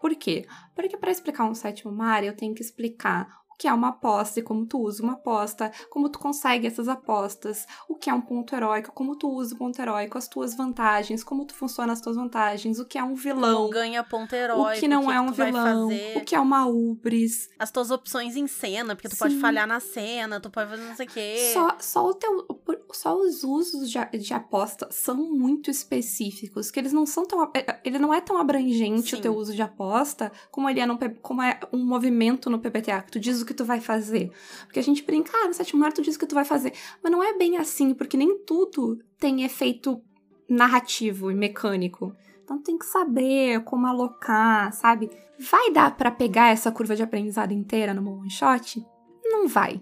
[0.00, 0.46] Por quê?
[0.74, 4.40] Porque para explicar um sétimo mar, eu tenho que explicar o que é uma aposta
[4.40, 8.20] e como tu usa uma aposta, como tu consegue essas apostas, o que é um
[8.22, 12.00] ponto heróico, como tu usa o ponto heróico, as tuas vantagens, como tu funciona as
[12.00, 14.80] tuas vantagens, o que é um vilão, Tu ganha ponto o heróico.
[14.80, 17.50] que não que é um tu vai vilão, o que é uma ubris.
[17.58, 19.40] As tuas opções em cena, porque tu pode Sim.
[19.40, 21.50] falhar na cena, tu pode fazer não sei o quê.
[21.52, 22.46] Só, só, o teu,
[22.96, 27.42] só os usos de, de aposta são muito específicos, que eles não são tão.
[27.54, 29.16] é, Ele não é tão abrangente Sim.
[29.16, 33.02] o teu uso de aposta como ele é, P- como é um movimento no PPTA,
[33.02, 34.30] que tu diz o que tu vai fazer.
[34.66, 36.72] Porque a gente brinca, ah, no sétimo mar tu diz o que tu vai fazer.
[37.02, 40.00] Mas não é bem assim, porque nem tudo tem efeito
[40.48, 42.14] narrativo e mecânico.
[42.42, 45.08] Então tem que saber como alocar, sabe?
[45.38, 48.84] Vai dar pra pegar essa curva de aprendizado inteira numa one shot?
[49.24, 49.80] Não vai.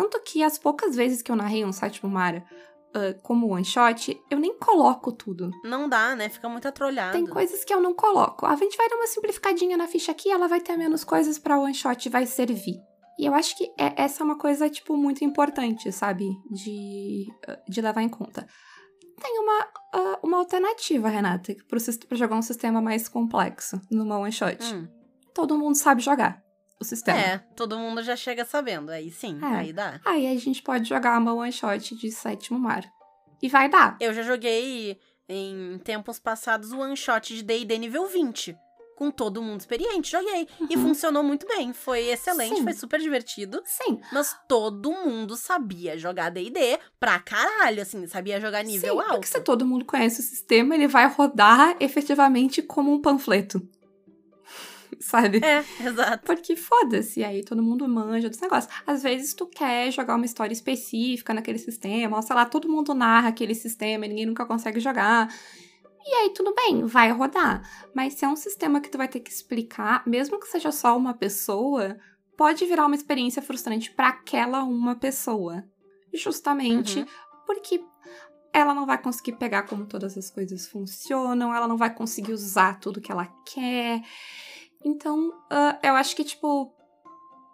[0.00, 2.44] Tanto que as poucas vezes que eu narrei um sétimo mar
[2.94, 5.50] ah, como one shot, eu nem coloco tudo.
[5.64, 6.28] Não dá, né?
[6.28, 7.12] Fica muito atrolhado.
[7.12, 8.46] Tem coisas que eu não coloco.
[8.46, 11.58] A gente vai dar uma simplificadinha na ficha aqui, ela vai ter menos coisas pra
[11.58, 12.76] one shot e vai servir.
[13.18, 16.26] E eu acho que é- essa é uma coisa, tipo, muito importante, sabe?
[16.50, 18.46] De, ah, de levar em conta.
[19.20, 24.58] Tem uma, ah, uma alternativa, Renata, pra jogar um sistema mais complexo numa one shot.
[24.74, 24.86] Hum.
[25.34, 26.42] Todo mundo sabe jogar
[26.80, 27.18] o sistema.
[27.18, 28.90] É, todo mundo já chega sabendo.
[28.90, 29.46] Aí sim, É.
[29.46, 30.00] aí dá.
[30.04, 32.84] Aí a gente pode jogar uma one shot de sétimo mar.
[33.42, 33.96] E vai dar.
[34.00, 38.56] Eu já joguei em tempos passados o one shot de D&D nível 20.
[38.96, 40.48] Com todo mundo experiente, joguei.
[40.70, 40.84] E Uhum.
[40.84, 41.70] funcionou muito bem.
[41.74, 42.62] Foi excelente, Sim.
[42.62, 43.60] foi super divertido.
[43.66, 44.00] Sim.
[44.10, 49.10] Mas todo mundo sabia jogar D&D pra caralho, assim, sabia jogar nível Sim, alto.
[49.16, 53.60] Porque se todo mundo conhece o sistema, ele vai rodar efetivamente como um panfleto.
[55.00, 55.40] Sabe?
[55.44, 56.24] É, exato.
[56.24, 58.72] Porque foda-se, aí todo mundo manja dos negócios.
[58.86, 62.94] Às vezes tu quer jogar uma história específica naquele sistema, ou sei lá, todo mundo
[62.94, 65.28] narra aquele sistema e ninguém nunca consegue jogar.
[66.08, 67.62] E aí tudo bem, vai rodar.
[67.94, 70.96] Mas se é um sistema que tu vai ter que explicar, mesmo que seja só
[70.96, 71.96] uma pessoa,
[72.36, 75.64] pode virar uma experiência frustrante para aquela uma pessoa.
[76.14, 77.06] Justamente Uhum.
[77.46, 77.80] porque
[78.52, 82.78] ela não vai conseguir pegar como todas as coisas funcionam, ela não vai conseguir usar
[82.80, 84.00] tudo que ela quer.
[84.86, 86.72] Então, ah, eu acho que, tipo,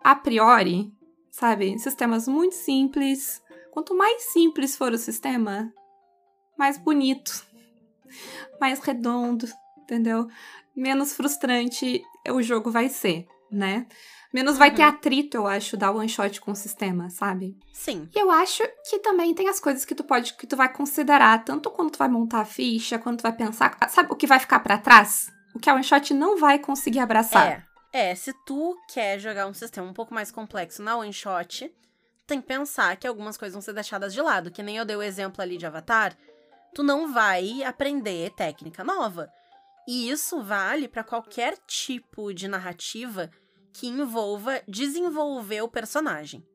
[0.04, 0.92] a priori,
[1.30, 1.78] sabe?
[1.78, 3.42] Sistemas muito simples.
[3.70, 5.72] Quanto mais simples for o sistema,
[6.58, 7.42] mais bonito,
[8.60, 9.46] mais redondo,
[9.78, 10.28] entendeu?
[10.76, 13.86] Menos frustrante o jogo vai ser, né?
[14.32, 14.88] Menos vai ter Uhum.
[14.88, 17.56] atrito, eu acho, da one shot com o sistema, sabe?
[17.72, 18.08] Sim.
[18.14, 21.42] E eu acho que também tem as coisas que tu pode, que tu vai considerar,
[21.44, 24.38] tanto quando tu vai montar a ficha, quando tu vai pensar, sabe o que vai
[24.38, 25.30] ficar pra trás?
[25.54, 27.48] O que a one shot não vai conseguir abraçar.
[27.48, 27.72] É.
[27.92, 31.70] É, se tu quer jogar um sistema um pouco mais complexo na one shot,
[32.26, 34.50] tem que pensar que algumas coisas vão ser deixadas de lado.
[34.50, 36.16] Que nem eu dei o exemplo ali de Avatar.
[36.74, 39.30] Tu não vai aprender técnica nova.
[39.86, 43.30] E isso vale pra qualquer tipo de narrativa
[43.74, 46.46] que envolva desenvolver o personagem.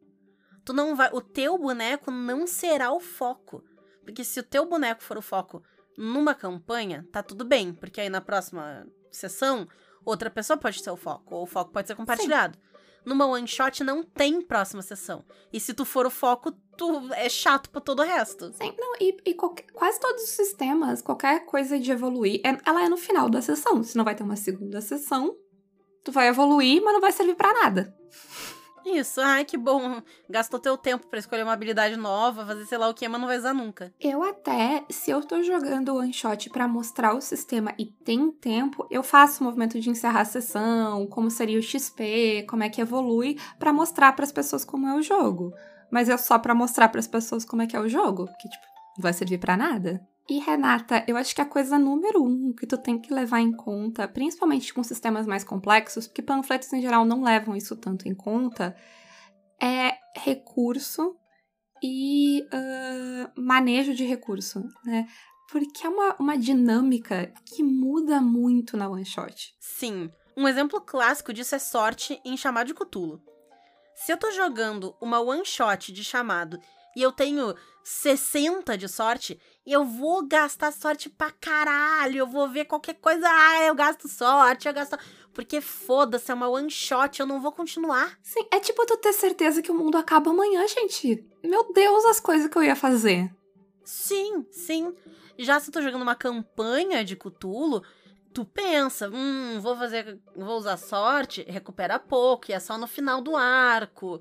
[0.65, 3.63] Tu não vai, o teu boneco não será o foco.
[4.03, 5.61] Porque se o teu boneco for o foco
[5.97, 9.67] numa campanha, tá tudo bem, porque aí na próxima sessão
[10.05, 12.57] outra pessoa pode ser o foco, ou o foco pode ser compartilhado.
[13.05, 15.23] Numa one shot não tem próxima sessão.
[15.51, 18.51] E se tu for o foco, tu é chato pra todo o resto.
[18.53, 22.83] Sim, não, e, e qualquer- quase todos os sistemas, qualquer coisa de evoluir, é- ela
[22.83, 23.81] é no final da sessão.
[23.81, 25.35] Se não vai ter uma segunda sessão,
[26.03, 27.93] Tu vai evoluir, mas não vai servir para nada.
[28.95, 30.01] Isso, ai que bom.
[30.29, 33.27] Gastou teu tempo para escolher uma habilidade nova, fazer sei lá o que, mas não
[33.27, 33.93] vai usar nunca.
[33.99, 38.31] Eu até, se eu tô jogando o one shot para mostrar o sistema e tem
[38.31, 42.69] tempo, eu faço o movimento de encerrar a sessão, como seria o XP, como é
[42.69, 45.53] que evolui, para mostrar para as pessoas como é o jogo.
[45.91, 48.49] Mas é só para mostrar para as pessoas como é que é o jogo, que
[48.49, 48.65] tipo,
[48.97, 50.01] não vai servir para nada.
[50.29, 53.51] E Renata, eu acho que a coisa número um que tu tem que levar em
[53.51, 58.13] conta, principalmente com sistemas mais complexos, porque panfletos em geral não levam isso tanto em
[58.13, 58.75] conta,
[59.61, 61.15] é recurso
[61.81, 65.07] e uh, manejo de recurso, né?
[65.49, 69.55] Porque é uma, uma dinâmica que muda muito na one shot.
[69.61, 70.11] Sim.
[70.35, 73.21] Um exemplo clássico disso é sorte em chamado de Cthulhu.
[73.95, 76.59] Se eu tô jogando uma one shot de chamado
[76.95, 79.39] e eu tenho 60 de sorte,
[79.73, 82.19] eu vou gastar sorte pra caralho.
[82.19, 84.97] Eu vou ver qualquer coisa, ah, eu gasto sorte, eu gasto.
[85.33, 88.17] Porque foda-se, é uma one shot, eu não vou continuar.
[88.23, 91.23] Sim, é tipo tu ter certeza que o mundo acaba amanhã, gente.
[91.43, 93.29] Meu Deus, as coisas que eu ia fazer.
[93.83, 94.95] Sim, sim.
[95.37, 97.83] Já se eu tô jogando uma campanha de Cthulhu,
[98.33, 103.21] tu pensa, hum, vou fazer, vou usar sorte, recupera pouco, e é só no final
[103.21, 104.19] do arco.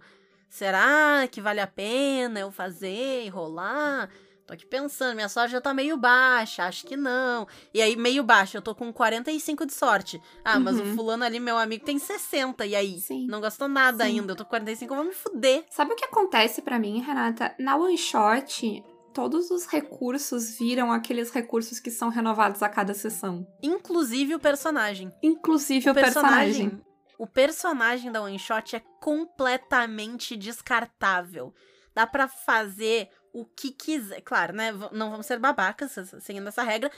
[0.49, 4.11] Será que vale a pena eu fazer e rolar?
[4.47, 7.49] Tô aqui pensando, minha sorte já tá meio baixa, acho que não.
[7.75, 10.23] E aí, meio baixa, eu tô com 45 de sorte.
[10.45, 10.61] Ah, uhum.
[10.63, 10.95] mas o uhum.
[10.95, 12.65] fulano ali, meu amigo, tem 60.
[12.65, 13.01] E aí?
[13.01, 13.27] Sim.
[13.27, 14.21] Não gastou nada Sim.
[14.21, 14.33] ainda.
[14.33, 15.65] Eu tô com 45, eu vou me fuder.
[15.69, 17.57] Sabe o que acontece para mim, Renata?
[17.59, 23.45] Na one shot, todos os recursos viram aqueles recursos que são renovados a cada sessão.
[23.61, 25.13] Inclusive o personagem.
[25.25, 26.69] Inclusive o, o personagem.
[26.71, 26.87] personagem.
[27.19, 31.55] O personagem da One Shot é completamente descartável.
[31.95, 34.23] Dá para fazer o que quiser.
[34.23, 34.73] Claro, né?
[34.93, 36.91] Não vamos ser babacas seguindo essa regra.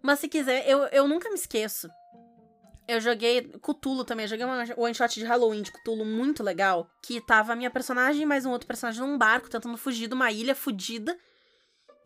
[0.00, 1.90] Mas se quiser, eu, eu nunca me esqueço.
[2.86, 4.28] Eu joguei Cthulhu também.
[4.28, 6.88] Joguei uma one shot de Halloween de Cthulhu muito legal.
[7.02, 10.30] Que tava a minha personagem mais um outro personagem num barco tentando fugir de uma
[10.30, 11.18] ilha fudida.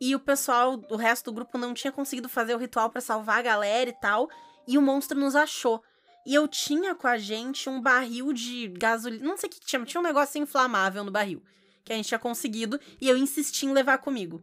[0.01, 3.41] E o pessoal, o resto do grupo não tinha conseguido fazer o ritual para salvar
[3.41, 4.31] a galera e tal.
[4.67, 5.83] E o monstro nos achou.
[6.27, 9.23] E eu tinha com a gente um barril de gasolina.
[9.23, 11.43] Não sei o que tinha, tinha um negócio inflamável no barril.
[11.85, 12.81] Que a gente tinha conseguido.
[13.01, 14.43] E eu insisti em levar comigo.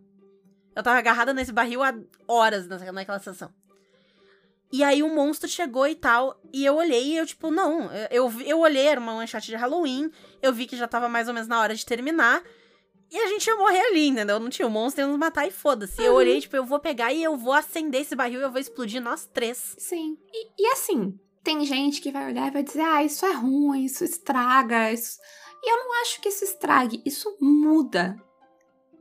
[0.76, 1.94] Eu tava agarrada nesse barril há
[2.28, 3.54] horas naquela sessão.
[4.72, 6.40] E aí o monstro chegou e tal.
[6.54, 7.92] E eu olhei e eu, tipo, não.
[8.10, 10.10] Eu, eu olhei, era uma manchete de Halloween.
[10.42, 12.42] Eu vi que já tava mais ou menos na hora de terminar.
[13.12, 14.40] E a gente ia morrer ali, entendeu?
[14.40, 16.00] Não tinha o monstro ia nos matar e foda-se.
[16.00, 16.08] Uhum.
[16.08, 18.62] Eu olhei, tipo, eu vou pegar e eu vou acender esse barril e eu vou
[18.62, 19.76] explodir nós três.
[19.78, 20.18] Sim.
[20.32, 23.84] E, e assim, tem gente que vai olhar e vai dizer: ah, isso é ruim,
[23.84, 24.94] isso estraga.
[24.94, 25.20] Isso...
[25.64, 28.16] E eu não acho que isso estrague, isso muda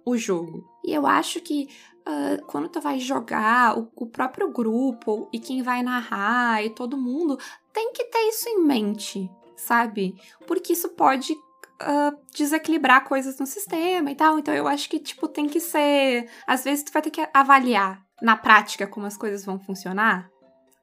[0.04, 0.68] o jogo.
[0.84, 1.68] E eu acho que
[2.00, 6.96] uh, quando tu vai jogar, o, o, próprio grupo e quem vai narrar e todo
[6.96, 7.38] mundo
[7.72, 10.14] tem que ter isso em mente, sabe?
[10.46, 14.38] Porque isso pode uh, desequilibrar coisas no sistema e tal.
[14.38, 16.28] Então eu acho que, tipo, tem que ser.
[16.46, 20.30] Às vezes tu vai ter que avaliar na prática como as coisas vão funcionar.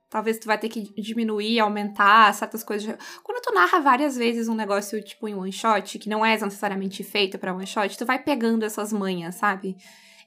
[0.10, 2.96] Talvez tu vai ter que diminuir, aumentar certas coisas.
[3.24, 7.04] Quando tu narra várias vezes um negócio, tipo, em one shot, que não é necessariamente
[7.04, 9.76] feito para one shot, tu vai pegando essas manhas, sabe?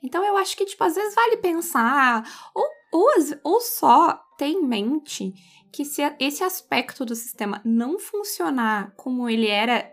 [0.02, 2.22] Então eu acho que, tipo, às vezes vale pensar,
[2.54, 3.08] ou, ou,
[3.42, 5.32] ou só ter em mente
[5.72, 9.90] que se esse aspecto do sistema não funcionar como ele era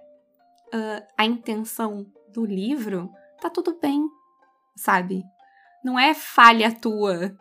[0.74, 4.06] uh, a intenção do livro, tá tudo bem,
[4.76, 5.24] sabe?
[5.84, 7.38] Não é falha tua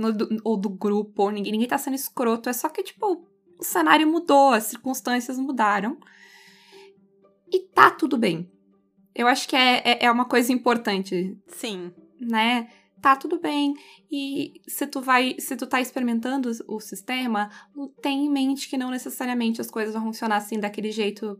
[0.00, 2.48] no, do, ou do grupo, ou ninguém, ninguém tá sendo escroto.
[2.48, 3.26] É só que, tipo,
[3.58, 5.98] o cenário mudou, as circunstâncias mudaram.
[7.52, 8.50] E tá tudo bem.
[9.14, 11.36] Eu acho que é, é, é uma coisa importante.
[11.46, 11.92] Sim.
[12.20, 12.68] Né?
[13.00, 13.74] Tá tudo bem.
[14.10, 17.50] E se tu vai, se tu tá experimentando o sistema,
[18.00, 21.38] tem em mente que não necessariamente as coisas vão funcionar assim daquele jeito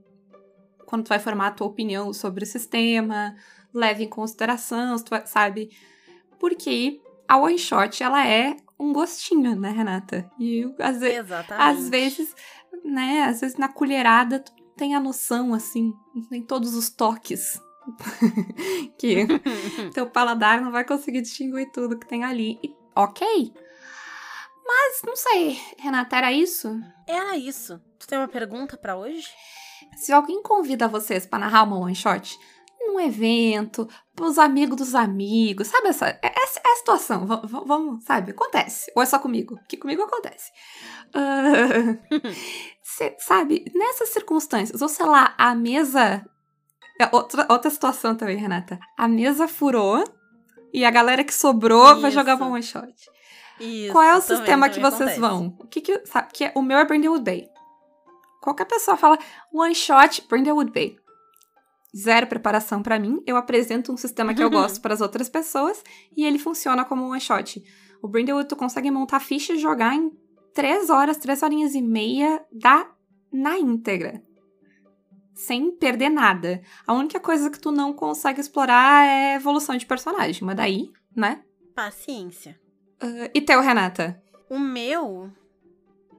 [0.87, 3.37] quando tu vai formar a tua opinião sobre o sistema,
[3.73, 5.71] leve em consideração, sabe?
[6.39, 10.29] Porque a one shot, ela é um gostinho, né, Renata?
[10.37, 11.13] E às, ve
[11.57, 12.35] às vezes,
[12.85, 15.95] né, às vezes na colherada tu tem a noção, assim,
[16.29, 17.63] tem todos os toques
[18.99, 19.29] que
[19.95, 22.59] teu paladar não vai conseguir distinguir tudo que tem ali.
[22.65, 23.55] E, ok.
[24.67, 26.81] Mas, não sei, Renata, era isso?
[27.07, 27.81] Era isso.
[27.97, 29.29] Tu tem uma pergunta para hoje?
[29.97, 32.37] Se alguém convida vocês para narrar uma one shot,
[32.91, 38.05] num evento, pros amigos dos amigos, sabe essa, é, essa é a situação, v vamos,
[38.05, 40.51] sabe, acontece, ou é só comigo, que comigo acontece.
[41.15, 41.99] Uh,
[42.83, 46.25] cê, sabe, nessas circunstâncias, ou sei lá, a mesa,
[47.01, 50.05] é outra, outra situação também, Renata, a mesa furou
[50.73, 52.01] e a galera que sobrou Isso.
[52.01, 52.95] vai jogar uma one shot.
[53.59, 55.21] Isso, Qual é o também, sistema que vocês acontece.
[55.21, 55.57] vão?
[55.59, 57.49] O que que, sabe, que é, o meu é Brindlewood Bay.
[58.41, 59.19] qualquer pessoa fala
[59.53, 60.97] one shot, Brindlewood Bay.
[61.97, 63.21] Zero preparação pra mim.
[63.27, 65.83] Eu apresento um sistema que eu gosto para as outras pessoas
[66.17, 67.63] e ele funciona como um one shot.
[68.03, 70.11] O Brindlewood tu consegue montar ficha e jogar em
[70.55, 72.91] três horas, três horinhas e meia, dá
[73.33, 74.23] na íntegra.
[75.35, 76.61] Sem perder nada.
[76.87, 80.45] A única coisa que tu não consegue explorar é evolução de personagem.
[80.45, 81.43] Mas daí, né?
[81.75, 82.61] Paciência.
[83.03, 84.23] Uh, e teu, Renata?
[84.51, 85.31] O meu?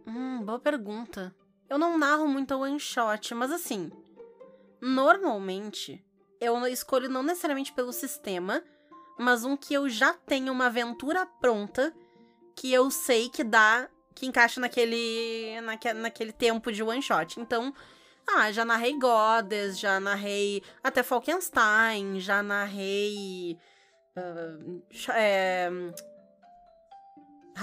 [0.07, 1.35] Hum, boa pergunta.
[1.69, 3.91] Eu não narro muito one shot, mas assim,
[4.81, 6.03] normalmente
[6.39, 8.63] eu escolho não necessariamente pelo sistema,
[9.17, 11.93] mas um que eu já tenho uma aventura pronta
[12.55, 17.39] que eu sei que dá, que encaixa naquele, naque, naquele tempo de one shot.
[17.39, 17.73] Então,
[18.27, 23.57] ah, já narrei Goddess, já narrei até Falkenstein, já narrei.
[24.17, 24.81] Uh,
[25.13, 25.69] é,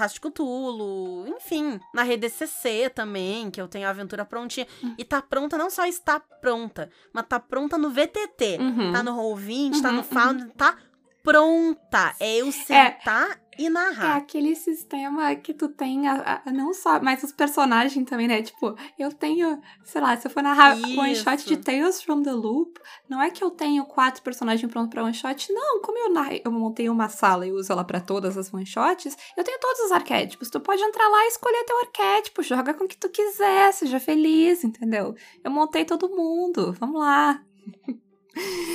[0.07, 4.67] Cthulhu, enfim, na rede CC também, que eu tenho a aventura prontinha.
[4.81, 4.95] Uhum.
[4.97, 8.57] E tá pronta, não só está pronta, mas tá pronta no VTT.
[8.59, 8.91] Uhum.
[8.91, 10.03] Tá no Roll20, uhum, tá no uhum.
[10.03, 10.77] Found, tá
[11.23, 12.15] pronta.
[12.19, 12.51] É eu é.
[12.51, 14.15] sentar é e narrar.
[14.15, 18.41] É aquele sistema que tu tem, a, a, não só, mas os personagens também, né?
[18.41, 20.97] Tipo, eu tenho, sei lá, se eu for narrar Isso.
[20.97, 22.79] one shot de Tales from the Loop,
[23.09, 25.81] não é que eu tenho quatro personagens prontos pra one shot, não.
[25.81, 29.17] Como eu, narrei, eu montei uma sala e uso ela para todas as one shots,
[29.35, 30.49] eu tenho todos os arquétipos.
[30.49, 33.99] Tu pode entrar lá e escolher teu arquétipo, joga com o que tu quiser, seja
[33.99, 35.13] feliz, entendeu?
[35.43, 37.43] Eu montei todo mundo, vamos lá.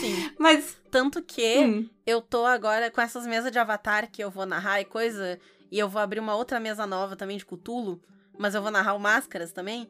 [0.00, 0.30] Sim.
[0.38, 0.76] Mas.
[0.90, 1.90] Tanto que hum.
[2.06, 5.38] eu tô agora com essas mesas de avatar que eu vou narrar e coisa.
[5.70, 8.00] E eu vou abrir uma outra mesa nova também de Cutulo.
[8.38, 9.88] Mas eu vou narrar o Máscaras também.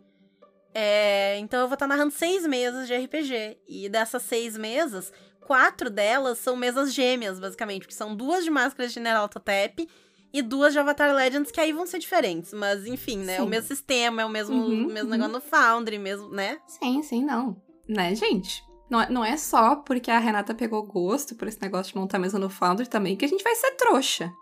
[0.75, 3.59] É, então eu vou estar tá narrando seis mesas de RPG.
[3.69, 7.87] E dessas seis mesas, quatro delas são mesas gêmeas, basicamente.
[7.87, 9.89] Que são duas de Máscaras de General Totep
[10.35, 12.53] e duas de Avatar Legends, que aí vão ser diferentes.
[12.53, 13.37] Mas, enfim, né?
[13.37, 13.41] Sim.
[13.41, 15.17] É o mesmo sistema, é o mesmo, uhum, mesmo uhum.
[15.17, 16.59] negócio no Foundry, mesmo, né?
[16.67, 17.57] Sim, sim, não.
[17.89, 18.65] Né, gente?
[18.89, 22.19] Não é, não é só porque a Renata pegou gosto por esse negócio de montar
[22.19, 24.33] mesa no Foundry também que a gente vai ser trouxa.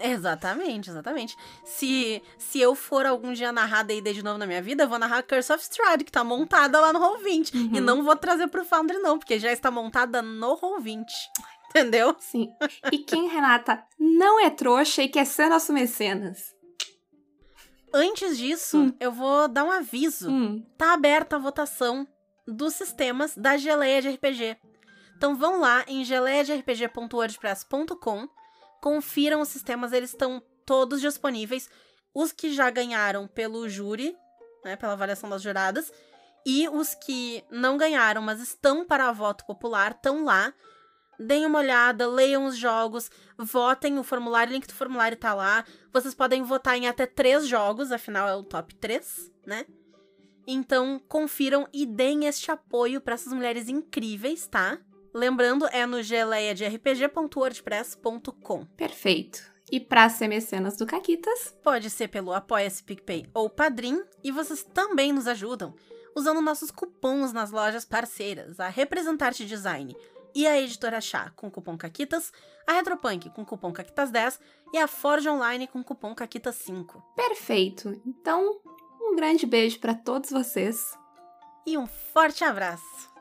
[0.00, 1.36] Exatamente, exatamente.
[1.64, 4.98] Se, se eu for algum dia narrar D&D de novo na minha vida, eu vou
[4.98, 7.54] narrar Curse of Strahd, que tá montada lá no Roll20.
[7.54, 7.70] Uhum.
[7.74, 11.04] E não vou trazer pro Foundry não, porque já está montada no Roll20.
[11.70, 12.14] Entendeu?
[12.18, 12.48] Sim.
[12.92, 16.54] E quem, Renata, não é trouxa e quer ser nosso mecenas?
[17.92, 18.92] Antes disso, hum.
[19.00, 20.30] eu vou dar um aviso.
[20.30, 20.64] Hum.
[20.76, 22.06] Tá aberta a votação
[22.48, 24.56] dos sistemas da Geleia de RPG.
[25.16, 28.28] Então vão lá em geleiaderpg.wordpress.com,
[28.80, 31.68] confiram os sistemas, eles estão todos disponíveis.
[32.14, 34.16] Os que já ganharam pelo júri,
[34.64, 35.92] né, pela avaliação das juradas,
[36.46, 40.54] e os que não ganharam, mas estão para voto popular, estão lá.
[41.18, 45.64] Deem uma olhada, leiam os jogos, votem o formulário, o link do formulário tá lá.
[45.92, 49.66] Vocês podem votar em até três jogos, afinal é o top 3, né?
[50.50, 54.78] Então, confiram e deem este apoio para essas mulheres incríveis, tá?
[55.12, 58.64] Lembrando, é no geleiaderpg.wordpress.com.
[58.76, 59.42] Perfeito.
[59.70, 61.54] E para ser mecenas do Caquitas?
[61.62, 64.02] Pode ser pelo Apoia-se PicPay ou Padrim.
[64.24, 65.74] E vocês também nos ajudam
[66.16, 69.94] usando nossos cupons nas lojas parceiras, a Representarte Design
[70.34, 72.32] e a Editora Chá com cupom CAQUITAS,
[72.66, 74.40] a Retropunk com cupom CAQUITAS10
[74.72, 77.02] e a Forge Online com cupom CAQUITAS5.
[77.14, 78.00] Perfeito!
[78.06, 78.58] Então,
[79.18, 80.96] um grande beijo para todos vocês.
[81.66, 83.17] E um forte abraço!